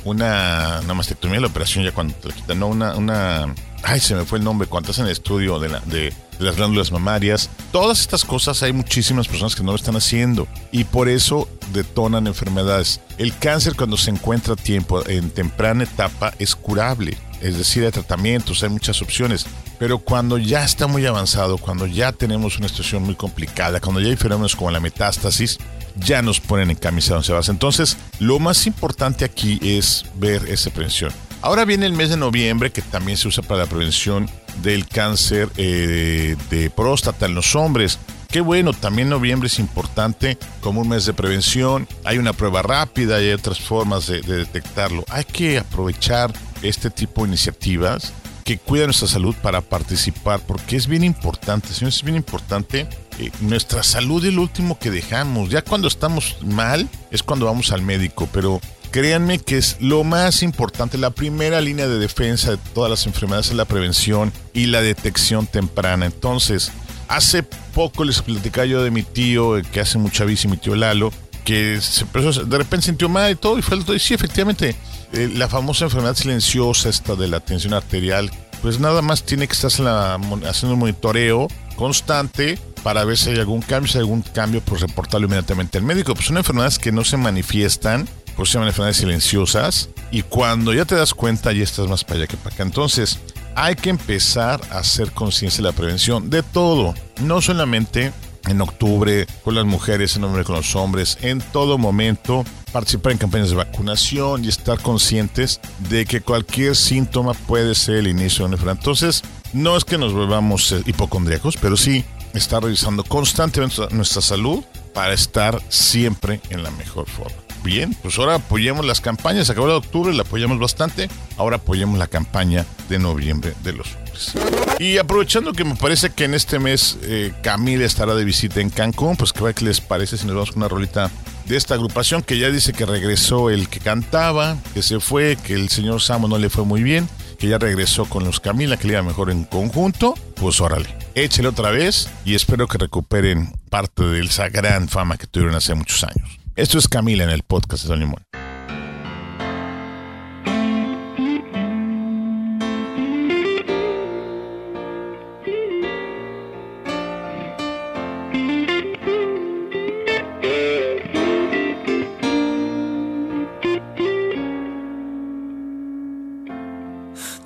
una, 0.03 0.81
una 0.83 0.93
mastectomía, 0.93 1.39
la 1.39 1.47
operación 1.47 1.85
ya 1.85 1.93
cuando 1.93 2.13
te 2.15 2.27
la 2.27 2.35
quitan, 2.35 2.59
no, 2.59 2.67
una, 2.67 2.93
una, 2.97 3.55
ay, 3.83 4.01
se 4.01 4.15
me 4.15 4.25
fue 4.25 4.37
el 4.39 4.43
nombre, 4.43 4.67
cuando 4.67 4.91
estás 4.91 4.99
en 4.99 5.05
el 5.05 5.13
estudio 5.13 5.57
de, 5.59 5.69
la, 5.69 5.79
de, 5.79 6.13
las 6.39 6.55
glándulas 6.55 6.91
mamarias, 6.91 7.49
todas 7.71 8.01
estas 8.01 8.23
cosas 8.23 8.63
hay 8.63 8.73
muchísimas 8.73 9.27
personas 9.27 9.55
que 9.55 9.63
no 9.63 9.71
lo 9.71 9.77
están 9.77 9.95
haciendo 9.95 10.47
y 10.71 10.83
por 10.83 11.09
eso 11.09 11.47
detonan 11.73 12.27
enfermedades. 12.27 12.99
El 13.17 13.37
cáncer 13.37 13.75
cuando 13.75 13.97
se 13.97 14.11
encuentra 14.11 14.53
a 14.53 14.57
tiempo, 14.57 15.07
en 15.07 15.29
temprana 15.29 15.83
etapa, 15.83 16.33
es 16.39 16.55
curable, 16.55 17.17
es 17.41 17.57
decir, 17.57 17.83
hay 17.83 17.91
tratamientos, 17.91 18.63
hay 18.63 18.69
muchas 18.69 19.01
opciones. 19.01 19.45
Pero 19.79 19.99
cuando 19.99 20.37
ya 20.37 20.63
está 20.63 20.87
muy 20.87 21.05
avanzado, 21.05 21.57
cuando 21.57 21.85
ya 21.87 22.13
tenemos 22.13 22.57
una 22.57 22.69
situación 22.69 23.03
muy 23.03 23.15
complicada, 23.15 23.81
cuando 23.81 23.99
ya 23.99 24.07
hay 24.07 24.15
fenómenos 24.15 24.55
como 24.55 24.71
la 24.71 24.79
metástasis, 24.79 25.59
ya 25.95 26.21
nos 26.21 26.39
ponen 26.39 26.69
en 26.69 26.75
camisa 26.75 27.15
once 27.15 27.31
varas. 27.31 27.49
Entonces, 27.49 27.97
lo 28.19 28.39
más 28.39 28.65
importante 28.65 29.25
aquí 29.25 29.59
es 29.61 30.05
ver 30.15 30.45
esa 30.47 30.69
prevención. 30.69 31.11
Ahora 31.43 31.65
viene 31.65 31.85
el 31.85 31.91
mes 31.91 32.09
de 32.09 32.15
noviembre, 32.15 32.71
que 32.71 32.81
también 32.81 33.17
se 33.17 33.27
usa 33.27 33.43
para 33.43 33.63
la 33.63 33.69
prevención 33.69 34.29
del 34.61 34.87
cáncer 34.87 35.49
eh, 35.57 36.37
de 36.49 36.69
próstata 36.69 37.25
en 37.25 37.35
los 37.35 37.53
hombres. 37.57 37.99
Qué 38.31 38.39
bueno, 38.39 38.71
también 38.71 39.09
noviembre 39.09 39.47
es 39.47 39.59
importante 39.59 40.37
como 40.61 40.79
un 40.79 40.87
mes 40.87 41.05
de 41.05 41.13
prevención. 41.13 41.85
Hay 42.05 42.17
una 42.17 42.31
prueba 42.31 42.61
rápida 42.61 43.21
y 43.21 43.25
hay 43.25 43.33
otras 43.33 43.59
formas 43.59 44.07
de, 44.07 44.21
de 44.21 44.37
detectarlo. 44.37 45.03
Hay 45.09 45.25
que 45.25 45.57
aprovechar 45.57 46.31
este 46.61 46.89
tipo 46.89 47.23
de 47.23 47.27
iniciativas 47.27 48.13
que 48.45 48.57
cuidan 48.57 48.87
nuestra 48.87 49.09
salud 49.09 49.35
para 49.41 49.59
participar, 49.59 50.39
porque 50.47 50.77
es 50.77 50.87
bien 50.87 51.03
importante, 51.03 51.73
señores, 51.73 51.97
es 51.97 52.03
bien 52.03 52.15
importante 52.15 52.87
eh, 53.19 53.31
nuestra 53.41 53.83
salud 53.83 54.23
es 54.25 54.33
lo 54.33 54.41
último 54.41 54.79
que 54.79 54.91
dejamos. 54.91 55.49
Ya 55.49 55.61
cuando 55.61 55.87
estamos 55.87 56.37
mal 56.41 56.87
es 57.11 57.21
cuando 57.21 57.45
vamos 57.45 57.71
al 57.71 57.81
médico, 57.81 58.27
pero 58.31 58.59
créanme 58.93 59.39
que 59.39 59.57
es 59.57 59.77
lo 59.79 60.03
más 60.03 60.43
importante, 60.43 60.99
la 60.99 61.09
primera 61.09 61.59
línea 61.61 61.87
de 61.87 61.97
defensa 61.97 62.51
de 62.51 62.57
todas 62.57 62.91
las 62.91 63.07
enfermedades 63.07 63.47
es 63.47 63.55
la 63.55 63.65
prevención 63.65 64.31
y 64.53 64.67
la 64.67 64.83
detección 64.83 65.47
temprana. 65.47 66.05
Entonces, 66.05 66.71
hace 67.07 67.41
poco 67.41 68.05
les 68.05 68.21
platicaba 68.21 68.67
yo 68.67 68.83
de 68.83 68.91
mi 68.91 69.01
tío, 69.01 69.57
eh, 69.57 69.63
que 69.63 69.79
hace 69.79 69.97
mucha 69.97 70.25
bici, 70.25 70.47
mi 70.47 70.57
tío 70.57 70.75
Lalo, 70.75 71.11
que 71.43 71.81
se, 71.81 72.05
de 72.05 72.57
repente 72.57 72.85
sintió 72.85 73.09
mal 73.09 73.31
y 73.31 73.35
todo, 73.35 73.57
y 73.57 73.63
fue 73.63 73.83
todo. 73.83 73.95
Y 73.95 73.99
sí, 73.99 74.13
efectivamente, 74.13 74.75
eh, 75.11 75.31
la 75.33 75.49
famosa 75.49 75.85
enfermedad 75.85 76.15
silenciosa, 76.15 76.87
esta 76.87 77.15
de 77.15 77.27
la 77.27 77.39
tensión 77.39 77.73
arterial, 77.73 78.29
pues 78.61 78.79
nada 78.79 79.01
más 79.01 79.23
tiene 79.23 79.47
que 79.47 79.53
estar 79.53 79.71
haciendo 79.71 80.73
un 80.75 80.79
monitoreo 80.79 81.47
constante 81.75 82.59
para 82.83 83.03
ver 83.05 83.17
si 83.17 83.31
hay 83.31 83.39
algún 83.39 83.61
cambio, 83.61 83.91
si 83.91 83.97
hay 83.97 84.01
algún 84.01 84.21
cambio, 84.21 84.61
pues 84.61 84.81
reportarlo 84.81 85.25
inmediatamente 85.25 85.79
al 85.79 85.83
médico. 85.83 86.13
Pues 86.13 86.27
son 86.27 86.37
enfermedades 86.37 86.77
que 86.77 86.91
no 86.91 87.03
se 87.03 87.17
manifiestan, 87.17 88.07
pues 88.35 88.49
se 88.49 88.53
llaman 88.53 88.69
enfermedades 88.69 88.97
silenciosas, 88.97 89.89
y 90.11 90.21
cuando 90.21 90.73
ya 90.73 90.85
te 90.85 90.95
das 90.95 91.13
cuenta 91.13 91.51
ya 91.51 91.63
estás 91.63 91.87
más 91.87 92.03
para 92.03 92.19
allá 92.19 92.27
que 92.27 92.37
para 92.37 92.53
acá. 92.53 92.63
Entonces, 92.63 93.19
hay 93.55 93.75
que 93.75 93.89
empezar 93.89 94.61
a 94.71 94.79
hacer 94.79 95.11
conciencia 95.11 95.63
de 95.63 95.69
la 95.69 95.75
prevención 95.75 96.29
de 96.29 96.43
todo, 96.43 96.93
no 97.21 97.41
solamente 97.41 98.11
en 98.47 98.61
octubre 98.61 99.25
con 99.43 99.55
las 99.55 99.65
mujeres, 99.65 100.15
en 100.15 100.23
hombre 100.23 100.43
con 100.43 100.55
los 100.55 100.75
hombres, 100.75 101.17
en 101.21 101.39
todo 101.39 101.77
momento 101.77 102.43
participar 102.71 103.13
en 103.13 103.17
campañas 103.17 103.49
de 103.49 103.55
vacunación 103.55 104.43
y 104.43 104.49
estar 104.49 104.79
conscientes 104.79 105.61
de 105.89 106.05
que 106.05 106.21
cualquier 106.21 106.75
síntoma 106.75 107.33
puede 107.33 107.75
ser 107.75 107.97
el 107.97 108.07
inicio 108.07 108.39
de 108.39 108.45
una 108.45 108.55
enfermedad. 108.55 108.79
Entonces, 108.79 109.23
no 109.53 109.77
es 109.77 109.85
que 109.85 109.97
nos 109.97 110.13
volvamos 110.13 110.71
eh, 110.71 110.81
hipocondríacos, 110.85 111.57
pero 111.57 111.77
sí 111.77 112.03
estar 112.33 112.63
revisando 112.63 113.03
constantemente 113.03 113.87
nuestra 113.91 114.21
salud 114.21 114.63
para 114.93 115.13
estar 115.13 115.61
siempre 115.69 116.41
en 116.49 116.63
la 116.63 116.71
mejor 116.71 117.07
forma. 117.07 117.42
Bien, 117.63 117.95
pues 118.01 118.19
ahora 118.19 118.35
apoyemos 118.35 118.85
las 118.85 118.99
campañas. 118.99 119.49
Acabó 119.49 119.67
de 119.67 119.73
octubre, 119.73 120.13
la 120.13 120.23
apoyamos 120.23 120.59
bastante. 120.59 121.09
Ahora 121.37 121.57
apoyemos 121.57 121.97
la 121.97 122.07
campaña 122.07 122.65
de 122.89 122.99
noviembre 122.99 123.53
de 123.63 123.73
los 123.73 123.95
hombres. 123.95 124.33
Y 124.79 124.97
aprovechando 124.97 125.53
que 125.53 125.63
me 125.63 125.75
parece 125.75 126.09
que 126.09 126.25
en 126.25 126.33
este 126.33 126.59
mes 126.59 126.97
eh, 127.03 127.33
Camila 127.41 127.85
estará 127.85 128.15
de 128.15 128.25
visita 128.25 128.59
en 128.59 128.69
Cancún, 128.69 129.15
pues 129.15 129.31
¿qué 129.31 129.53
les 129.63 129.81
parece 129.81 130.17
si 130.17 130.25
nos 130.25 130.35
vamos 130.35 130.51
con 130.51 130.61
una 130.61 130.67
rolita 130.67 131.09
de 131.45 131.57
esta 131.57 131.75
agrupación 131.75 132.21
que 132.21 132.37
ya 132.37 132.49
dice 132.49 132.73
que 132.73 132.85
regresó 132.85 133.49
el 133.49 133.69
que 133.69 133.79
cantaba, 133.79 134.57
que 134.73 134.81
se 134.81 134.99
fue, 134.99 135.37
que 135.37 135.53
el 135.53 135.69
señor 135.69 136.01
Samo 136.01 136.27
no 136.27 136.37
le 136.37 136.49
fue 136.49 136.65
muy 136.65 136.83
bien, 136.83 137.07
que 137.39 137.47
ya 137.47 137.57
regresó 137.57 138.05
con 138.05 138.23
los 138.23 138.39
Camila, 138.39 138.77
que 138.77 138.87
le 138.87 138.93
iba 138.93 139.03
mejor 139.03 139.31
en 139.31 139.45
conjunto? 139.45 140.15
Pues 140.35 140.59
órale, 140.61 140.95
échele 141.15 141.47
otra 141.47 141.71
vez 141.71 142.09
y 142.25 142.35
espero 142.35 142.67
que 142.67 142.77
recuperen 142.77 143.53
parte 143.69 144.03
de 144.03 144.21
esa 144.21 144.49
gran 144.49 144.89
fama 144.89 145.17
que 145.17 145.27
tuvieron 145.27 145.55
hace 145.55 145.73
muchos 145.75 146.03
años. 146.03 146.42
Esto 146.55 146.77
es 146.77 146.87
Camila 146.87 147.23
en 147.23 147.31
el 147.31 147.41
podcast 147.41 147.81
de 147.83 147.89
Don 147.89 147.99
Limón. 147.99 148.23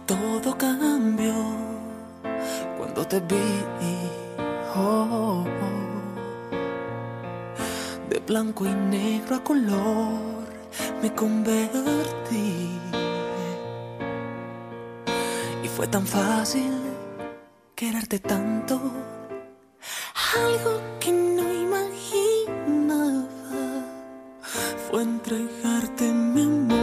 Todo 0.05 0.57
cambió 0.57 1.33
cuando 2.77 3.07
te 3.07 3.21
vi 3.21 3.77
blanco 8.27 8.65
y 8.65 8.73
negro 8.73 9.37
a 9.37 9.43
color 9.43 10.19
me 11.01 11.13
convertí. 11.13 12.69
Y 15.63 15.67
fue 15.69 15.87
tan 15.87 16.05
fácil 16.05 16.71
quererte 17.73 18.19
tanto, 18.19 18.79
algo 20.35 20.81
que 20.99 21.11
no 21.11 21.43
imaginaba 21.53 23.27
fue 24.89 25.03
entregarte 25.03 26.11
mi 26.11 26.41
amor 26.41 26.76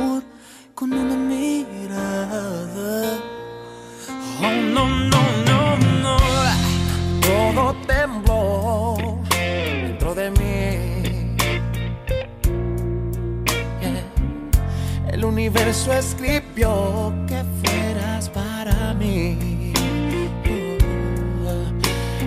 universo 15.85 15.93
escribió 15.93 17.13
que 17.27 17.43
fueras 17.63 18.29
para 18.31 18.95
mí. 18.95 19.73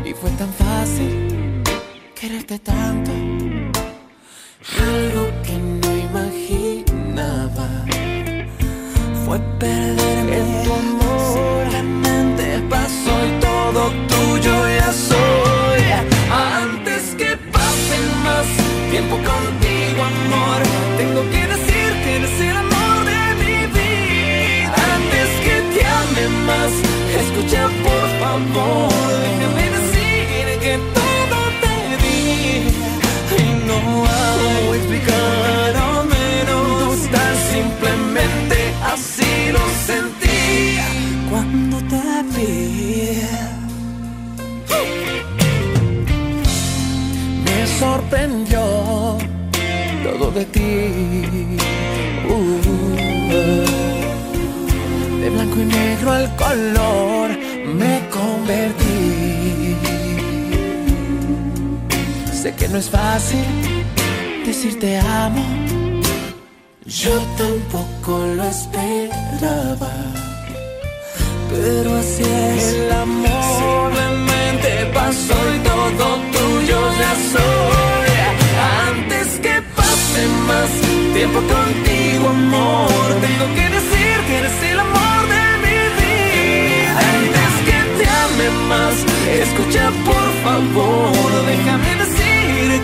y 0.06 0.14
fue 0.14 0.30
tan 0.32 0.52
fácil 0.54 1.64
quererte 2.16 2.60
tanto. 2.60 3.12
Algo 4.80 5.28
que 5.44 5.58
no 5.58 5.98
imaginaba 5.98 7.68
fue 9.26 9.40
perderme 9.60 10.38
en 10.38 10.64
tu 10.64 10.74
amor. 10.74 11.07
Por 28.38 28.54
favor, 28.54 29.07
no 62.78 62.82
es 62.82 62.90
fácil 62.92 63.46
decirte 64.46 65.00
amo. 65.00 65.44
Yo 66.86 67.14
tampoco 67.42 68.12
lo 68.36 68.44
esperaba. 68.44 69.94
Pero 71.50 71.96
así 71.96 72.24
es 72.24 72.74
el 72.74 72.92
amor. 72.92 73.54
Simplemente 73.58 74.70
pasó 74.94 75.38
y 75.56 75.60
todo 75.70 76.06
tuyo 76.36 76.80
ya 77.02 77.14
soy. 77.34 78.10
Antes 78.90 79.28
que 79.44 79.56
pase 79.76 80.22
más 80.50 80.70
tiempo 81.16 81.40
contigo, 81.56 82.30
amor. 82.30 83.08
Tengo 83.28 83.46
que 83.58 83.66
decir 83.78 84.16
que 84.28 84.38
eres 84.42 84.58
el 84.72 84.80
amor 84.80 85.22
de 85.36 85.46
mi 85.66 85.80
vida. 86.00 87.00
Antes 87.16 87.54
que 87.68 87.78
te 87.98 88.06
ame 88.24 88.48
más, 88.72 88.96
escucha 89.46 89.84
por 90.10 90.28
favor. 90.44 91.46
Déjame 91.48 91.88
decir 91.88 91.97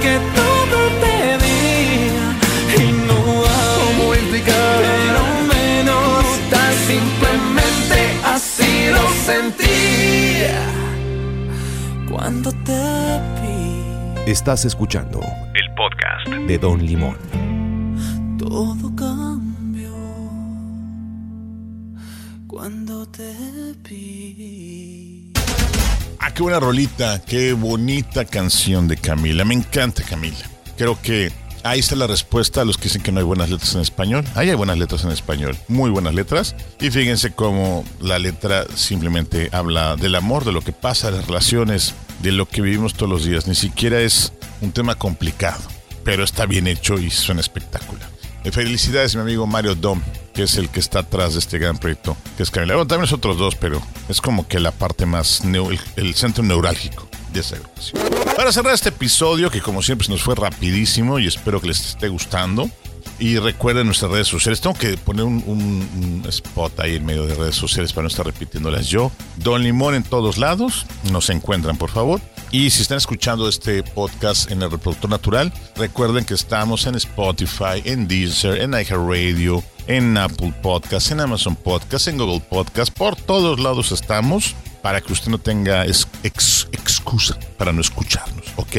que 0.04 0.20
todo 0.36 0.78
te 1.04 1.18
di 1.44 2.84
y 2.84 2.92
no 3.08 3.20
¿Cómo 3.24 4.14
explicar? 4.14 4.82
pero 4.84 5.22
menos 5.56 6.24
tan 6.52 6.74
simplemente 6.92 8.00
así 8.26 8.72
lo 8.92 9.06
sentí 9.28 9.84
cuando 12.12 12.52
te 12.64 12.82
vi. 13.42 14.32
Estás 14.32 14.66
escuchando 14.66 15.20
el 15.54 15.74
podcast 15.74 16.28
de 16.48 16.58
Don 16.58 16.86
Limón. 16.86 17.18
Todo 18.38 18.94
cambió 18.96 19.94
cuando 22.48 23.06
te 23.08 23.34
vi. 23.90 25.23
Ah, 26.26 26.34
qué 26.34 26.42
buena 26.42 26.62
rolita, 26.62 27.22
qué 27.22 27.52
bonita 27.52 28.24
canción 28.24 28.88
de 28.88 28.96
Camila. 28.96 29.44
Me 29.44 29.56
encanta 29.56 30.04
Camila. 30.04 30.38
Creo 30.78 30.98
que 31.02 31.34
ahí 31.64 31.82
está 31.82 31.98
la 31.98 32.08
respuesta 32.08 32.62
a 32.62 32.66
los 32.66 32.78
que 32.78 32.86
dicen 32.86 33.02
que 33.02 33.12
no 33.12 33.20
hay 33.20 33.26
buenas 33.26 33.50
letras 33.50 33.76
en 33.76 33.82
español. 33.82 34.24
Ahí 34.34 34.50
hay 34.50 34.56
buenas 34.56 34.78
letras 34.78 35.04
en 35.04 35.12
español, 35.12 35.58
muy 35.68 35.90
buenas 35.90 36.14
letras. 36.14 36.56
Y 36.80 36.92
fíjense 36.92 37.34
cómo 37.34 37.84
la 38.00 38.20
letra 38.20 38.66
simplemente 38.74 39.50
habla 39.52 39.98
del 39.98 40.16
amor, 40.16 40.46
de 40.46 40.54
lo 40.54 40.62
que 40.62 40.72
pasa, 40.72 41.12
de 41.12 41.18
las 41.18 41.28
relaciones, 41.28 41.94
de 42.22 42.32
lo 42.32 42.48
que 42.48 42.62
vivimos 42.62 42.94
todos 42.94 43.10
los 43.10 43.26
días. 43.26 43.46
Ni 43.46 43.56
siquiera 43.56 44.00
es 44.00 44.32
un 44.62 44.72
tema 44.72 44.96
complicado, 44.96 45.60
pero 46.06 46.24
está 46.24 46.46
bien 46.46 46.68
hecho 46.68 47.00
y 47.00 47.10
suena 47.10 47.42
espectacular. 47.42 48.08
Eh, 48.46 48.52
Felicidades, 48.54 49.14
mi 49.16 49.24
amigo 49.24 49.46
Mario 49.46 49.76
Dom, 49.76 50.02
que 50.34 50.44
es 50.44 50.58
el 50.58 50.70
que 50.70 50.80
está 50.80 51.00
atrás 51.00 51.34
de 51.34 51.40
este 51.40 51.60
gran 51.60 51.78
proyecto, 51.78 52.18
que 52.38 52.44
es 52.44 52.52
Camila. 52.52 52.76
Bueno, 52.76 52.88
también 52.88 53.04
los 53.04 53.14
otros 53.14 53.38
dos, 53.38 53.56
pero 53.56 53.82
es 54.10 54.22
como 54.22 54.48
que 54.48 54.60
la 54.60 54.72
parte 54.72 55.06
más, 55.06 55.42
el, 55.96 56.16
centro 56.16 56.44
neurálgico 56.44 57.08
de 57.32 57.40
esa 57.40 57.56
agrupación. 57.56 58.02
Para 58.36 58.52
cerrar 58.52 58.74
este 58.74 58.90
episodio, 58.90 59.50
que 59.50 59.62
como 59.62 59.82
siempre 59.82 60.08
nos 60.10 60.24
fue 60.24 60.36
rapidísimo 60.36 61.20
y 61.20 61.28
espero 61.28 61.62
que 61.62 61.68
les 61.68 61.80
esté 61.80 62.08
gustando. 62.08 62.70
Y 63.20 63.38
recuerden 63.38 63.86
nuestras 63.86 64.12
redes 64.12 64.28
sociales. 64.28 64.60
Tengo 64.60 64.76
que 64.76 64.98
poner 64.98 65.24
un 65.24 66.26
spot 66.28 66.80
ahí 66.80 66.96
en 66.96 67.06
medio 67.06 67.26
de 67.26 67.36
redes 67.36 67.56
sociales 67.56 67.94
para 67.94 68.04
no 68.04 68.08
estar 68.08 68.26
repitiéndolas 68.26 68.88
yo. 68.88 69.12
Don 69.38 69.62
Limón 69.62 69.94
en 69.94 70.04
todos 70.04 70.38
lados. 70.38 70.86
Nos 71.12 71.30
encuentran, 71.30 71.78
por 71.78 71.92
favor. 71.92 72.20
Y 72.54 72.70
si 72.70 72.84
están 72.84 73.00
escuchando 73.00 73.50
este 73.50 73.82
podcast 73.82 74.52
en 74.52 74.62
el 74.62 74.70
reproductor 74.70 75.10
natural, 75.10 75.52
recuerden 75.76 76.24
que 76.24 76.36
estamos 76.36 76.86
en 76.86 76.94
Spotify, 76.94 77.82
en 77.84 78.08
Deezer, 78.08 78.62
en 78.62 78.74
iHeartRadio, 78.74 79.64
en 79.88 80.18
Apple 80.18 80.54
Podcast, 80.62 81.12
en 81.12 81.20
Amazon 81.22 81.56
Podcast, 81.56 82.08
en 82.08 82.18
Google 82.18 82.42
Podcast. 82.42 82.94
Por 82.94 83.16
todos 83.16 83.60
lados 83.60 83.92
estamos 83.92 84.56
para 84.82 85.02
que 85.02 85.14
usted 85.14 85.30
no 85.32 85.38
tenga 85.38 85.86
ex- 85.86 86.08
ex- 86.24 86.68
excusa 86.72 87.38
para 87.58 87.72
no 87.74 87.82
escucharnos, 87.82 88.46
¿ok? 88.58 88.76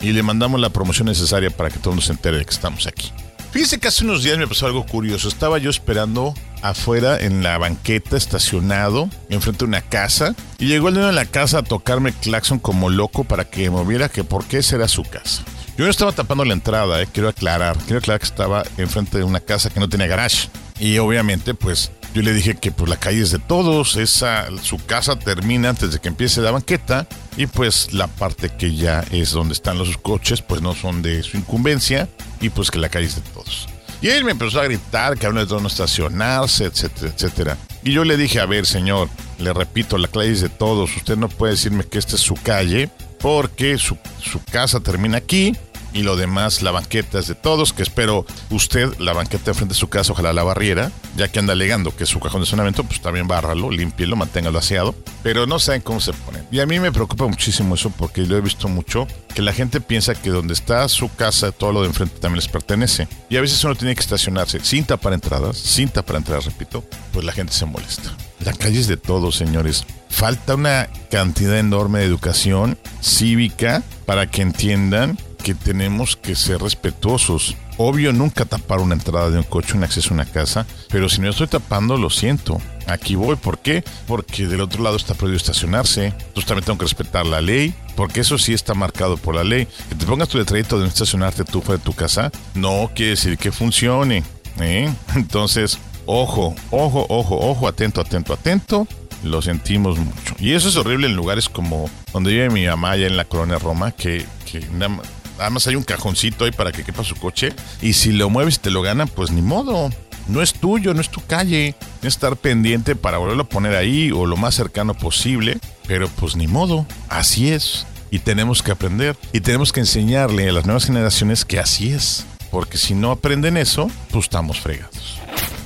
Y 0.00 0.12
le 0.12 0.22
mandamos 0.22 0.60
la 0.60 0.70
promoción 0.70 1.06
necesaria 1.06 1.50
para 1.50 1.70
que 1.70 1.78
todo 1.78 1.90
el 1.90 1.96
mundo 1.96 2.06
se 2.06 2.12
entere 2.12 2.38
de 2.38 2.44
que 2.44 2.50
estamos 2.50 2.86
aquí. 2.86 3.12
Fíjese 3.52 3.78
que 3.78 3.88
hace 3.88 4.04
unos 4.04 4.22
días 4.22 4.38
me 4.38 4.48
pasó 4.48 4.64
algo 4.66 4.86
curioso. 4.86 5.28
Estaba 5.28 5.58
yo 5.58 5.68
esperando 5.68 6.32
afuera 6.62 7.20
en 7.20 7.42
la 7.42 7.58
banqueta, 7.58 8.16
estacionado, 8.16 9.10
enfrente 9.28 9.58
de 9.60 9.64
una 9.66 9.82
casa, 9.82 10.34
y 10.58 10.66
llegó 10.68 10.88
el 10.88 10.94
dueño 10.94 11.08
de 11.08 11.12
la 11.12 11.26
casa 11.26 11.58
a 11.58 11.62
tocarme 11.62 12.10
el 12.10 12.16
claxon 12.16 12.58
como 12.58 12.88
loco 12.88 13.24
para 13.24 13.44
que 13.44 13.64
me 13.64 13.70
moviera 13.70 14.08
que 14.08 14.24
por 14.24 14.46
qué 14.46 14.58
esa 14.58 14.76
era 14.76 14.88
su 14.88 15.02
casa. 15.02 15.42
Yo 15.76 15.84
no 15.84 15.90
estaba 15.90 16.12
tapando 16.12 16.44
la 16.44 16.52
entrada, 16.52 17.00
eh, 17.00 17.08
quiero 17.10 17.28
aclarar. 17.28 17.76
Quiero 17.78 17.98
aclarar 17.98 18.20
que 18.20 18.26
estaba 18.26 18.62
enfrente 18.76 19.18
de 19.18 19.24
una 19.24 19.40
casa 19.40 19.70
que 19.70 19.80
no 19.80 19.88
tenía 19.88 20.06
garage. 20.06 20.48
Y 20.78 20.98
obviamente, 20.98 21.54
pues, 21.54 21.92
yo 22.14 22.20
le 22.20 22.34
dije 22.34 22.56
que 22.56 22.72
pues 22.72 22.90
la 22.90 22.96
calle 22.96 23.22
es 23.22 23.30
de 23.30 23.38
todos, 23.38 23.96
esa, 23.96 24.48
su 24.62 24.76
casa 24.84 25.18
termina 25.18 25.70
antes 25.70 25.92
de 25.92 25.98
que 25.98 26.08
empiece 26.08 26.42
la 26.42 26.50
banqueta 26.50 27.06
y 27.38 27.46
pues 27.46 27.94
la 27.94 28.06
parte 28.06 28.50
que 28.50 28.74
ya 28.74 29.02
es 29.10 29.30
donde 29.30 29.54
están 29.54 29.78
los 29.78 29.96
coches 29.96 30.42
pues 30.42 30.60
no 30.60 30.74
son 30.74 31.00
de 31.00 31.22
su 31.22 31.38
incumbencia 31.38 32.08
y 32.40 32.50
pues 32.50 32.70
que 32.70 32.78
la 32.78 32.90
calle 32.90 33.06
es 33.06 33.14
de 33.14 33.22
todos. 33.32 33.66
Y 34.02 34.08
él 34.08 34.24
me 34.24 34.32
empezó 34.32 34.60
a 34.60 34.64
gritar 34.64 35.16
que 35.16 35.26
habla 35.26 35.44
de 35.46 35.60
no 35.60 35.68
estacionarse, 35.68 36.64
etcétera, 36.64 37.12
etcétera. 37.14 37.56
Y 37.82 37.92
yo 37.92 38.04
le 38.04 38.16
dije, 38.16 38.40
a 38.40 38.46
ver 38.46 38.66
señor, 38.66 39.08
le 39.38 39.52
repito, 39.54 39.96
la 39.96 40.08
calle 40.08 40.32
es 40.32 40.42
de 40.42 40.48
todos, 40.50 40.94
usted 40.96 41.16
no 41.16 41.28
puede 41.28 41.52
decirme 41.52 41.84
que 41.84 41.98
esta 41.98 42.16
es 42.16 42.22
su 42.22 42.34
calle 42.34 42.90
porque 43.22 43.78
su, 43.78 43.96
su 44.20 44.42
casa 44.44 44.80
termina 44.80 45.18
aquí 45.18 45.54
y 45.94 46.02
lo 46.02 46.16
demás, 46.16 46.62
la 46.62 46.70
banqueta 46.70 47.18
es 47.18 47.28
de 47.28 47.34
todos, 47.34 47.72
que 47.72 47.82
espero 47.82 48.24
usted, 48.50 48.96
la 48.98 49.12
banqueta 49.12 49.50
enfrente 49.50 49.74
de 49.74 49.78
su 49.78 49.88
casa, 49.88 50.12
ojalá 50.12 50.32
la 50.32 50.42
barriera, 50.42 50.90
ya 51.16 51.28
que 51.28 51.38
anda 51.38 51.52
alegando 51.52 51.94
que 51.94 52.04
es 52.04 52.10
su 52.10 52.18
cajón 52.18 52.40
de 52.40 52.44
estacionamiento, 52.44 52.84
pues 52.84 53.00
también 53.00 53.28
bárralo, 53.28 53.70
límpielo, 53.70 54.16
manténgalo 54.16 54.58
aseado, 54.58 54.94
pero 55.22 55.46
no 55.46 55.58
saben 55.58 55.82
cómo 55.82 56.00
se 56.00 56.12
ponen. 56.12 56.46
Y 56.50 56.60
a 56.60 56.66
mí 56.66 56.80
me 56.80 56.92
preocupa 56.92 57.26
muchísimo 57.26 57.74
eso 57.74 57.90
porque 57.90 58.22
lo 58.22 58.36
he 58.36 58.40
visto 58.40 58.68
mucho, 58.68 59.06
que 59.34 59.42
la 59.42 59.52
gente 59.52 59.80
piensa 59.80 60.14
que 60.14 60.30
donde 60.30 60.54
está 60.54 60.88
su 60.88 61.14
casa, 61.14 61.52
todo 61.52 61.72
lo 61.72 61.82
de 61.82 61.88
enfrente 61.88 62.18
también 62.18 62.36
les 62.36 62.48
pertenece. 62.48 63.06
Y 63.28 63.36
a 63.36 63.40
veces 63.40 63.62
uno 63.64 63.74
tiene 63.74 63.94
que 63.94 64.00
estacionarse 64.00 64.60
sin 64.60 64.84
tapar 64.84 65.12
entradas, 65.12 65.58
sin 65.58 65.88
tapar 65.88 66.16
entradas, 66.16 66.46
repito, 66.46 66.84
pues 67.12 67.24
la 67.24 67.32
gente 67.32 67.52
se 67.52 67.66
molesta. 67.66 68.16
La 68.44 68.52
calle 68.52 68.80
es 68.80 68.88
de 68.88 68.96
todos, 68.96 69.36
señores. 69.36 69.84
Falta 70.08 70.56
una 70.56 70.88
cantidad 71.10 71.58
enorme 71.58 72.00
de 72.00 72.06
educación 72.06 72.76
cívica 73.00 73.82
para 74.04 74.26
que 74.26 74.42
entiendan 74.42 75.16
que 75.42 75.54
tenemos 75.54 76.16
que 76.16 76.34
ser 76.34 76.60
respetuosos. 76.60 77.56
Obvio, 77.78 78.12
nunca 78.12 78.44
tapar 78.44 78.80
una 78.80 78.94
entrada 78.94 79.30
de 79.30 79.38
un 79.38 79.44
coche, 79.44 79.76
un 79.76 79.84
acceso 79.84 80.10
a 80.10 80.14
una 80.14 80.24
casa, 80.24 80.66
pero 80.90 81.08
si 81.08 81.20
no 81.20 81.30
estoy 81.30 81.46
tapando, 81.46 81.96
lo 81.96 82.10
siento. 82.10 82.60
Aquí 82.86 83.14
voy, 83.14 83.36
¿por 83.36 83.58
qué? 83.58 83.84
Porque 84.06 84.46
del 84.46 84.60
otro 84.60 84.82
lado 84.82 84.96
está 84.96 85.14
prohibido 85.14 85.38
estacionarse. 85.38 86.06
Entonces 86.06 86.46
también 86.46 86.64
tengo 86.64 86.78
que 86.78 86.84
respetar 86.84 87.26
la 87.26 87.40
ley, 87.40 87.74
porque 87.96 88.20
eso 88.20 88.38
sí 88.38 88.52
está 88.52 88.74
marcado 88.74 89.16
por 89.16 89.34
la 89.34 89.44
ley. 89.44 89.66
Que 89.88 89.94
te 89.94 90.06
pongas 90.06 90.28
tu 90.28 90.38
letrerito 90.38 90.76
de 90.76 90.82
no 90.82 90.88
estacionarte 90.88 91.44
tú 91.44 91.60
fuera 91.60 91.78
de 91.78 91.84
tu 91.84 91.92
casa, 91.92 92.30
no 92.54 92.90
quiere 92.94 93.10
decir 93.10 93.38
que 93.38 93.52
funcione. 93.52 94.22
¿eh? 94.60 94.92
Entonces, 95.14 95.78
ojo, 96.06 96.54
ojo, 96.70 97.06
ojo, 97.08 97.38
ojo, 97.40 97.68
atento, 97.68 98.00
atento, 98.00 98.32
atento. 98.32 98.86
Lo 99.22 99.40
sentimos 99.40 99.98
mucho. 99.98 100.34
Y 100.40 100.52
eso 100.52 100.68
es 100.68 100.76
horrible 100.76 101.06
en 101.06 101.14
lugares 101.14 101.48
como 101.48 101.88
donde 102.12 102.32
vive 102.32 102.50
mi 102.50 102.66
mamá, 102.66 102.92
allá 102.92 103.06
en 103.06 103.16
la 103.16 103.24
colonia 103.24 103.58
Roma, 103.58 103.92
que, 103.92 104.24
que 104.50 104.60
nada 104.72 104.88
más- 104.88 105.06
Además 105.38 105.66
hay 105.66 105.76
un 105.76 105.82
cajoncito 105.82 106.44
ahí 106.44 106.52
para 106.52 106.70
que 106.72 106.84
quepa 106.84 107.02
su 107.02 107.16
coche. 107.16 107.52
Y 107.80 107.94
si 107.94 108.12
lo 108.12 108.28
mueves 108.30 108.56
y 108.56 108.58
te 108.58 108.70
lo 108.70 108.82
ganan, 108.82 109.08
pues 109.08 109.30
ni 109.32 109.42
modo. 109.42 109.90
No 110.28 110.40
es 110.42 110.52
tuyo, 110.52 110.92
no 110.94 111.00
es 111.00 111.08
tu 111.08 111.20
calle. 111.24 111.74
Tienes 112.00 112.14
estar 112.14 112.36
pendiente 112.36 112.94
para 112.94 113.18
volverlo 113.18 113.42
a 113.44 113.48
poner 113.48 113.74
ahí 113.74 114.12
o 114.12 114.26
lo 114.26 114.36
más 114.36 114.54
cercano 114.54 114.94
posible. 114.94 115.58
Pero 115.88 116.06
pues 116.08 116.36
ni 116.36 116.46
modo. 116.46 116.86
Así 117.08 117.50
es. 117.50 117.86
Y 118.10 118.18
tenemos 118.20 118.62
que 118.62 118.70
aprender. 118.72 119.16
Y 119.32 119.40
tenemos 119.40 119.72
que 119.72 119.80
enseñarle 119.80 120.48
a 120.48 120.52
las 120.52 120.64
nuevas 120.66 120.84
generaciones 120.84 121.44
que 121.44 121.58
así 121.58 121.92
es. 121.92 122.24
Porque 122.50 122.76
si 122.78 122.94
no 122.94 123.10
aprenden 123.10 123.56
eso, 123.56 123.90
pues 124.10 124.26
estamos 124.26 124.60
fregados. 124.60 125.18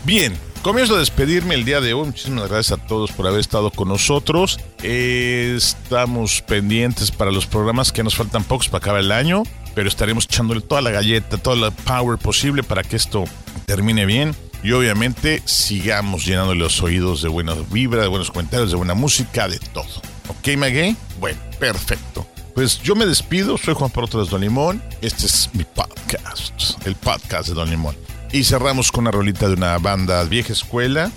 Bien, 0.07 0.39
comienzo 0.63 0.95
a 0.95 1.01
despedirme 1.01 1.57
el 1.57 1.65
día 1.65 1.81
de 1.81 1.93
hoy. 1.93 2.07
Muchísimas 2.07 2.49
gracias 2.49 2.79
a 2.79 2.87
todos 2.87 3.11
por 3.11 3.27
haber 3.27 3.41
estado 3.41 3.73
con 3.73 3.89
nosotros. 3.89 4.61
Eh, 4.81 5.55
estamos 5.57 6.43
pendientes 6.43 7.11
para 7.11 7.33
los 7.33 7.45
programas 7.45 7.91
que 7.91 8.05
nos 8.05 8.15
faltan 8.15 8.45
pocos 8.45 8.69
para 8.69 8.79
acabar 8.79 9.01
el 9.01 9.11
año, 9.11 9.43
pero 9.75 9.89
estaremos 9.89 10.27
echándole 10.27 10.61
toda 10.61 10.81
la 10.81 10.93
galleta, 10.93 11.39
toda 11.39 11.57
la 11.57 11.71
power 11.73 12.19
posible 12.19 12.63
para 12.63 12.85
que 12.85 12.95
esto 12.95 13.25
termine 13.65 14.07
bien. 14.07 14.37
Y 14.63 14.71
obviamente 14.71 15.43
sigamos 15.45 16.25
llenándole 16.25 16.61
los 16.61 16.81
oídos 16.83 17.21
de 17.21 17.29
buena 17.29 17.55
vibra, 17.73 18.03
de 18.03 18.09
buenos 18.09 18.31
comentarios, 18.31 18.71
de 18.71 18.77
buena 18.77 18.95
música, 18.95 19.49
de 19.49 19.59
todo. 19.59 20.03
¿Ok, 20.29 20.57
Maguey? 20.57 20.97
Bueno, 21.19 21.41
perfecto. 21.59 22.25
Pues 22.55 22.81
yo 22.81 22.95
me 22.95 23.07
despido, 23.07 23.59
soy 23.59 23.75
Juan 23.75 23.91
Pablo 23.91 24.07
Torres 24.07 24.31
Don 24.31 24.41
Limón. 24.41 24.81
Este 25.03 25.27
es 25.27 25.51
mi 25.53 25.65
podcast, 25.65 26.87
el 26.87 26.95
podcast 26.95 27.49
de 27.49 27.55
Don 27.55 27.69
Limón. 27.69 27.97
Y 28.33 28.45
cerramos 28.45 28.93
con 28.93 29.05
una 29.05 29.11
rolita 29.11 29.49
de 29.49 29.55
una 29.55 29.79
banda 29.79 30.23
vieja 30.25 30.53
escuela. 30.53 31.11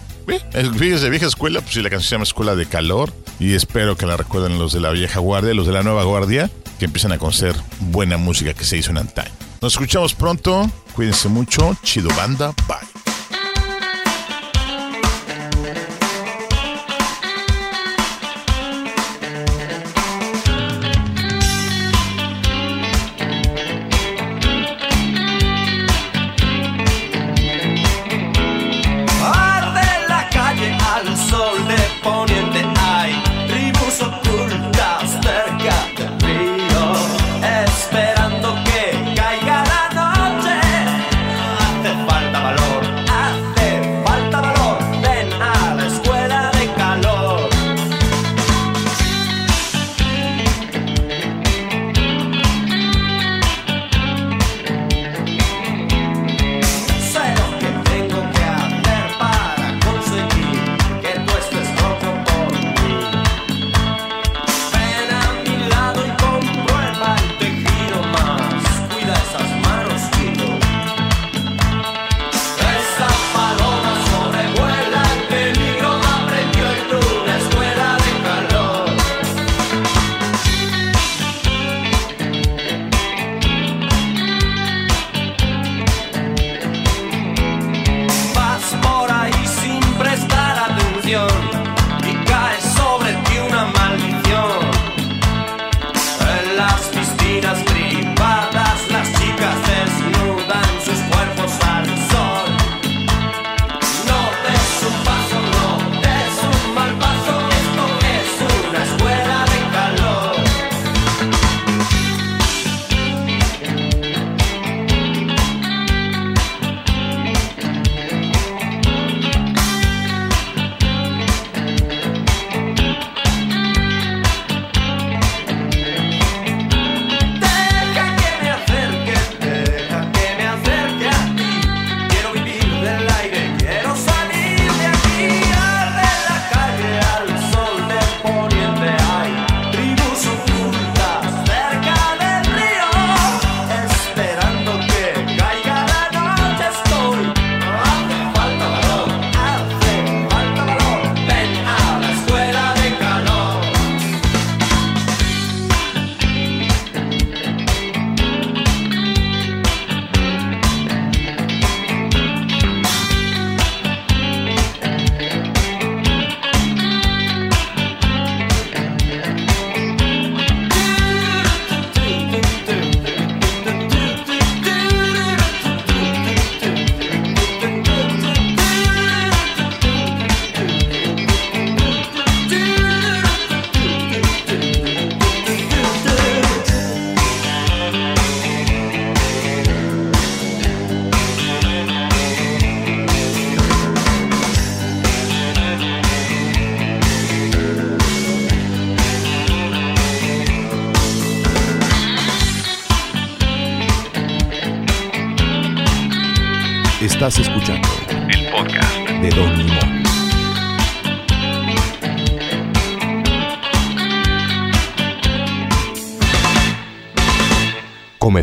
El 0.54 0.72
de 0.74 1.10
vieja 1.10 1.26
escuela, 1.26 1.62
pues 1.62 1.74
si 1.74 1.82
la 1.82 1.90
canción 1.90 2.08
se 2.08 2.16
llama 2.16 2.24
Escuela 2.24 2.56
de 2.56 2.66
Calor. 2.66 3.12
Y 3.40 3.54
espero 3.54 3.98
que 3.98 4.06
la 4.06 4.16
recuerden 4.16 4.60
los 4.60 4.74
de 4.74 4.80
la 4.80 4.92
vieja 4.92 5.20
guardia, 5.20 5.54
los 5.54 5.66
de 5.66 5.74
la 5.74 5.82
nueva 5.82 6.04
guardia, 6.04 6.50
que 6.78 6.86
empiezan 6.86 7.12
a 7.12 7.18
conocer 7.18 7.56
buena 7.80 8.18
música 8.18 8.54
que 8.54 8.64
se 8.64 8.78
hizo 8.78 8.92
en 8.92 9.00
antaño. 9.00 9.32
Nos 9.62 9.74
escuchamos 9.74 10.14
pronto, 10.14 10.70
cuídense 10.94 11.30
mucho, 11.30 11.76
chido 11.84 12.10
banda, 12.16 12.54
bye. 12.68 12.99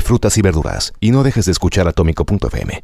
Frutas 0.07 0.39
y 0.39 0.43
verduras 0.43 0.93
y 1.01 1.11
no 1.11 1.23
dejes 1.25 1.47
de 1.47 1.53
escuchar 1.53 1.89
Atómico.fm. 1.89 2.83